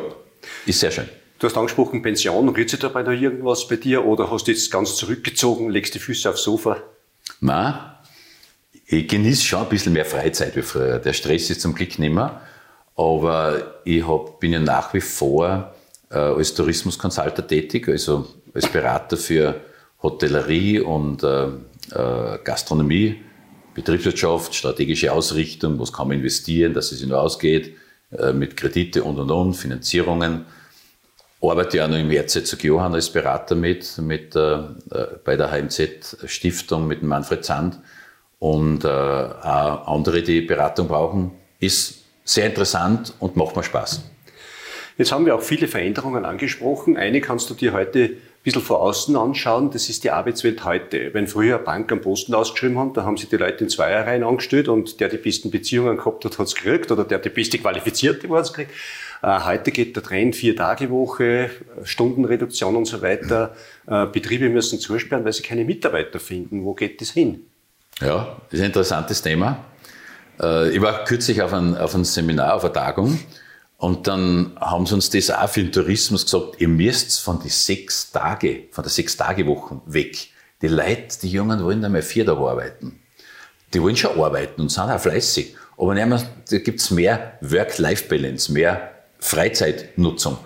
ist 0.65 0.79
sehr 0.79 0.91
schön. 0.91 1.09
Du 1.41 1.47
hast 1.47 1.57
angesprochen, 1.57 2.03
Pension. 2.03 2.49
Rührt 2.49 2.69
sich 2.69 2.79
dabei 2.79 3.01
noch 3.01 3.19
irgendwas 3.19 3.67
bei 3.67 3.75
dir 3.75 4.05
oder 4.05 4.29
hast 4.29 4.45
du 4.45 4.51
jetzt 4.51 4.69
ganz 4.69 4.95
zurückgezogen, 4.95 5.71
legst 5.71 5.95
die 5.95 5.99
Füße 5.99 6.29
aufs 6.29 6.43
Sofa? 6.43 6.77
Nein, 7.39 7.73
ich 8.85 9.07
genieße 9.07 9.43
schon 9.43 9.63
ein 9.63 9.69
bisschen 9.69 9.93
mehr 9.93 10.05
Freizeit 10.05 10.55
wie 10.55 10.61
früher. 10.61 10.99
Der 10.99 11.13
Stress 11.13 11.49
ist 11.49 11.61
zum 11.61 11.73
Glück 11.73 11.97
nicht 11.97 12.13
mehr. 12.13 12.41
Aber 12.95 13.79
ich 13.85 14.07
hab, 14.07 14.39
bin 14.39 14.53
ja 14.53 14.59
nach 14.59 14.93
wie 14.93 15.01
vor 15.01 15.73
äh, 16.11 16.17
als 16.19 16.53
Tourismuskonsultant 16.53 17.47
tätig, 17.47 17.89
also 17.89 18.27
als 18.53 18.67
Berater 18.67 19.17
für 19.17 19.61
Hotellerie 20.03 20.79
und 20.81 21.23
äh, 21.23 21.45
äh, 21.45 22.37
Gastronomie, 22.43 23.19
Betriebswirtschaft, 23.73 24.53
strategische 24.53 25.11
Ausrichtung, 25.11 25.79
was 25.79 25.91
kann 25.91 26.09
man 26.09 26.17
investieren, 26.17 26.75
dass 26.75 26.91
es 26.91 26.99
sich 26.99 27.09
nur 27.09 27.19
ausgeht, 27.19 27.75
äh, 28.11 28.31
mit 28.31 28.55
Kredite 28.55 29.03
und 29.03 29.17
und 29.17 29.31
und, 29.31 29.55
Finanzierungen 29.55 30.45
arbeite 31.41 31.77
ja 31.77 31.87
noch 31.87 31.97
im 31.97 32.09
Herzog 32.09 32.63
Johann 32.63 32.93
als 32.93 33.09
Berater 33.09 33.55
mit, 33.55 33.97
mit 33.97 34.35
äh, 34.35 34.53
äh 34.53 34.67
bei 35.23 35.35
der 35.35 35.51
HMZ-Stiftung 35.51 36.87
mit 36.87 37.03
Manfred 37.03 37.43
Zand 37.43 37.79
und 38.39 38.85
äh, 38.85 38.87
auch 38.87 39.87
andere, 39.87 40.23
die 40.23 40.41
Beratung 40.41 40.87
brauchen, 40.87 41.31
ist 41.59 42.03
sehr 42.23 42.47
interessant 42.47 43.13
und 43.19 43.35
macht 43.35 43.55
mir 43.55 43.63
Spaß. 43.63 44.03
Jetzt 44.97 45.11
haben 45.11 45.25
wir 45.25 45.35
auch 45.35 45.41
viele 45.41 45.67
Veränderungen 45.67 46.25
angesprochen. 46.25 46.97
Eine 46.97 47.21
kannst 47.21 47.49
du 47.49 47.53
dir 47.53 47.73
heute 47.73 48.17
bisschen 48.43 48.61
von 48.61 48.77
außen 48.77 49.15
anschauen, 49.15 49.69
das 49.71 49.89
ist 49.89 50.03
die 50.03 50.11
Arbeitswelt 50.11 50.65
heute. 50.65 51.13
Wenn 51.13 51.27
früher 51.27 51.59
Bank 51.59 51.91
am 51.91 52.01
Posten 52.01 52.33
ausgeschrieben 52.33 52.77
haben, 52.79 52.93
da 52.93 53.03
haben 53.03 53.17
sich 53.17 53.29
die 53.29 53.37
Leute 53.37 53.63
in 53.63 53.69
Zweierreihen 53.69 54.23
angestellt 54.23 54.67
und 54.67 54.99
der 54.99 55.09
die 55.09 55.17
besten 55.17 55.51
Beziehungen 55.51 55.97
gehabt 55.97 56.25
hat, 56.25 56.39
hat 56.39 56.47
es 56.47 56.55
gekriegt 56.55 56.91
oder 56.91 57.03
der 57.03 57.19
die 57.19 57.29
beste 57.29 57.59
Qualifizierte 57.59 58.29
war 58.29 58.41
es 58.41 58.51
gekriegt. 58.51 58.71
Äh, 59.21 59.39
heute 59.45 59.71
geht 59.71 59.95
der 59.95 60.03
Trend 60.03 60.35
vier 60.35 60.55
Tage 60.55 60.89
Woche, 60.89 61.51
Stundenreduktion 61.83 62.75
und 62.75 62.85
so 62.85 63.01
weiter. 63.01 63.55
Äh, 63.85 64.07
Betriebe 64.07 64.49
müssen 64.49 64.79
zusperren, 64.79 65.23
weil 65.23 65.33
sie 65.33 65.43
keine 65.43 65.63
Mitarbeiter 65.63 66.19
finden. 66.19 66.65
Wo 66.65 66.73
geht 66.73 66.99
das 67.01 67.11
hin? 67.11 67.45
Ja, 67.99 68.37
das 68.49 68.53
ist 68.53 68.61
ein 68.61 68.67
interessantes 68.67 69.21
Thema. 69.21 69.63
Äh, 70.41 70.71
ich 70.71 70.81
war 70.81 71.03
kürzlich 71.03 71.41
auf 71.43 71.53
ein, 71.53 71.77
auf 71.77 71.93
ein 71.93 72.03
Seminar, 72.03 72.55
auf 72.55 72.63
einer 72.63 72.73
Tagung. 72.73 73.19
Und 73.81 74.07
dann 74.07 74.55
haben 74.61 74.85
sie 74.85 74.93
uns 74.93 75.09
das 75.09 75.31
auch 75.31 75.49
für 75.49 75.63
den 75.63 75.71
Tourismus 75.71 76.25
gesagt, 76.25 76.61
ihr 76.61 76.67
müsst 76.67 77.19
von 77.19 77.41
die 77.41 77.49
sechs 77.49 78.11
Tage, 78.11 78.65
von 78.69 78.83
der 78.83 78.91
sechs 78.91 79.17
Tage 79.17 79.47
Woche 79.47 79.81
weg. 79.87 80.27
Die 80.61 80.67
Leute, 80.67 81.17
die 81.19 81.29
Jungen 81.29 81.63
wollen 81.63 81.79
nicht 81.79 81.89
mehr 81.89 82.03
vier 82.03 82.23
Tage 82.23 82.41
arbeiten. 82.41 82.99
Die 83.73 83.81
wollen 83.81 83.95
schon 83.97 84.21
arbeiten 84.21 84.61
und 84.61 84.69
sind 84.69 84.83
auch 84.83 84.99
fleißig. 84.99 85.55
Aber 85.79 85.95
da 85.95 86.57
gibt 86.59 86.79
es 86.79 86.91
mehr 86.91 87.39
Work-Life-Balance, 87.41 88.51
mehr 88.51 88.91
Freizeitnutzung. 89.17 90.37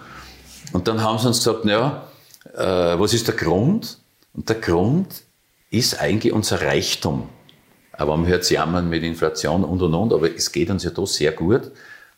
Und 0.71 0.87
dann 0.87 1.03
haben 1.03 1.19
sie 1.19 1.27
uns 1.27 1.39
gesagt, 1.39 1.65
ja, 1.65 2.07
äh, 2.53 2.97
was 2.97 3.13
ist 3.13 3.27
der 3.27 3.35
Grund? 3.35 3.97
Und 4.33 4.47
der 4.47 4.61
Grund 4.61 5.23
ist 5.71 5.99
eigentlich 5.99 6.31
unser 6.31 6.61
Reichtum. 6.61 7.27
Aber 7.91 8.15
man 8.15 8.27
hört 8.27 8.43
es 8.43 8.49
jammern 8.49 8.87
mit 8.89 9.03
Inflation 9.03 9.65
und 9.65 9.81
und 9.81 9.93
und, 9.93 10.13
aber 10.13 10.33
es 10.33 10.53
geht 10.53 10.69
uns 10.69 10.85
ja 10.85 10.91
da 10.91 11.05
sehr 11.05 11.33
gut. 11.33 11.73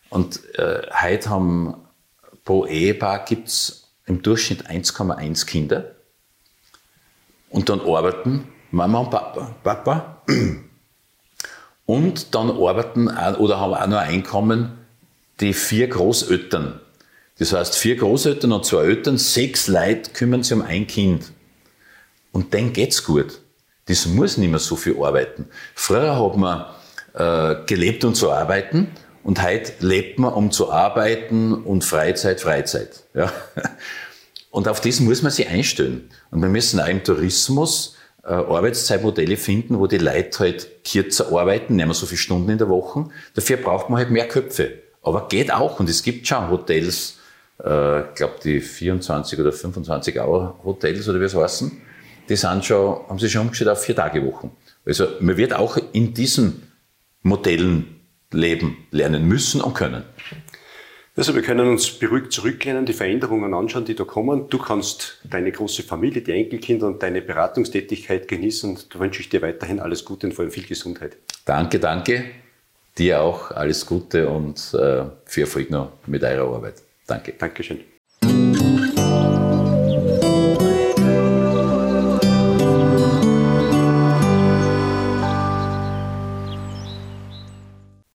Und 0.09 0.41
äh, 0.55 0.81
heute 1.01 1.29
haben 1.29 1.75
pro 2.45 2.65
Ehepaar 2.65 3.25
gibt's 3.25 3.91
im 4.05 4.21
Durchschnitt 4.21 4.69
1,1 4.69 5.45
Kinder. 5.45 5.95
Und 7.49 7.69
dann 7.69 7.81
arbeiten 7.81 8.47
Mama 8.71 8.99
und 8.99 9.11
Papa. 9.11 9.55
Papa. 9.63 10.21
Und 11.85 12.35
dann 12.35 12.51
arbeiten 12.51 13.07
oder 13.07 13.59
haben 13.59 13.73
auch 13.73 13.87
noch 13.87 13.97
ein 13.97 14.15
Einkommen 14.15 14.77
die 15.39 15.53
vier 15.53 15.87
Großeltern. 15.87 16.81
Das 17.39 17.53
heißt, 17.53 17.75
vier 17.75 17.95
Großeltern 17.95 18.51
und 18.51 18.65
zwei 18.65 18.85
Eltern, 18.85 19.17
sechs 19.17 19.67
Leute 19.67 20.11
kümmern 20.11 20.43
sich 20.43 20.53
um 20.53 20.63
ein 20.63 20.87
Kind. 20.87 21.31
Und 22.31 22.53
denen 22.53 22.73
geht's 22.73 23.03
gut. 23.03 23.39
Das 23.85 24.05
muss 24.05 24.37
nicht 24.37 24.49
mehr 24.49 24.59
so 24.59 24.75
viel 24.75 25.01
arbeiten. 25.01 25.47
Früher 25.75 26.19
hat 26.19 26.35
man 26.35 26.65
äh, 27.13 27.63
gelebt, 27.65 28.03
um 28.03 28.13
zu 28.13 28.31
arbeiten. 28.31 28.91
Und 29.27 29.43
heute 29.43 29.73
lebt 29.85 30.19
man, 30.19 30.31
um 30.31 30.51
zu 30.51 30.71
arbeiten 30.71 31.53
und 31.53 31.83
Freizeit, 31.83 32.39
Freizeit. 32.39 33.03
Ja? 33.13 33.29
Und 34.51 34.69
auf 34.69 34.79
das 34.79 35.01
muss 35.01 35.21
man 35.21 35.33
sich 35.33 35.49
einstellen. 35.49 36.09
Und 36.31 36.41
wir 36.41 36.47
müssen 36.47 36.79
auch 36.79 36.87
im 36.87 37.03
Tourismus 37.03 37.97
äh, 38.23 38.29
äh, 38.29 38.35
Arbeitszeitmodelle 38.35 39.35
finden, 39.35 39.79
wo 39.79 39.87
die 39.87 39.97
Leute 39.97 40.39
halt 40.39 40.85
kürzer 40.85 41.27
arbeiten, 41.37 41.75
nicht 41.75 41.85
mehr 41.85 41.93
so 41.93 42.05
viele 42.05 42.19
Stunden 42.19 42.49
in 42.51 42.57
der 42.57 42.69
Woche. 42.69 43.09
Dafür 43.33 43.57
braucht 43.57 43.89
man 43.89 43.99
halt 43.99 44.11
mehr 44.11 44.29
Köpfe. 44.29 44.75
Aber 45.03 45.27
geht 45.27 45.51
auch 45.51 45.77
und 45.81 45.89
es 45.89 46.03
gibt 46.03 46.25
schon 46.25 46.49
Hotels, 46.49 47.17
äh, 47.61 48.03
ich 48.03 48.15
glaube 48.15 48.35
die 48.41 48.61
24 48.61 49.37
oder 49.41 49.51
25 49.51 50.21
Euro 50.21 50.55
Hotels 50.63 51.09
oder 51.09 51.19
wie 51.19 51.25
es 51.25 51.35
heißen, 51.35 51.81
die 52.29 52.35
sind 52.37 52.63
schon, 52.63 53.01
haben 53.09 53.19
sich 53.19 53.33
schon 53.33 53.41
umgestellt 53.41 53.71
auf 53.71 53.83
vier 53.83 53.97
Tage 53.97 54.25
Wochen. 54.25 54.55
Also 54.85 55.05
man 55.19 55.35
wird 55.35 55.53
auch 55.53 55.77
in 55.91 56.13
diesen 56.13 56.71
Modellen 57.23 57.96
leben, 58.31 58.87
lernen 58.91 59.27
müssen 59.27 59.61
und 59.61 59.73
können. 59.73 60.03
Also 61.15 61.33
wir 61.33 61.41
können 61.41 61.67
uns 61.67 61.89
beruhigt 61.89 62.31
zurücklehnen, 62.31 62.85
die 62.85 62.93
Veränderungen 62.93 63.55
anschauen, 63.55 63.85
die 63.85 63.95
da 63.95 64.03
kommen. 64.03 64.49
Du 64.49 64.59
kannst 64.59 65.19
deine 65.23 65.51
große 65.51 65.81
Familie, 65.81 66.21
die 66.21 66.31
Enkelkinder 66.31 66.85
und 66.85 67.01
deine 67.01 67.23
Beratungstätigkeit 67.23 68.27
genießen. 68.27 68.77
Da 68.93 68.99
wünsche 68.99 69.21
ich 69.21 69.29
dir 69.29 69.41
weiterhin 69.41 69.79
alles 69.79 70.05
Gute 70.05 70.27
und 70.27 70.33
vor 70.33 70.43
allem 70.43 70.51
viel 70.51 70.67
Gesundheit. 70.67 71.17
Danke, 71.45 71.79
danke. 71.79 72.25
Dir 72.99 73.21
auch 73.21 73.49
alles 73.49 73.85
Gute 73.85 74.29
und 74.29 74.57
äh, 74.75 75.05
viel 75.25 75.43
Erfolg 75.43 75.71
noch 75.71 75.91
mit 76.05 76.23
eurer 76.23 76.55
Arbeit. 76.55 76.75
Danke. 77.07 77.33
Dankeschön. 77.37 77.79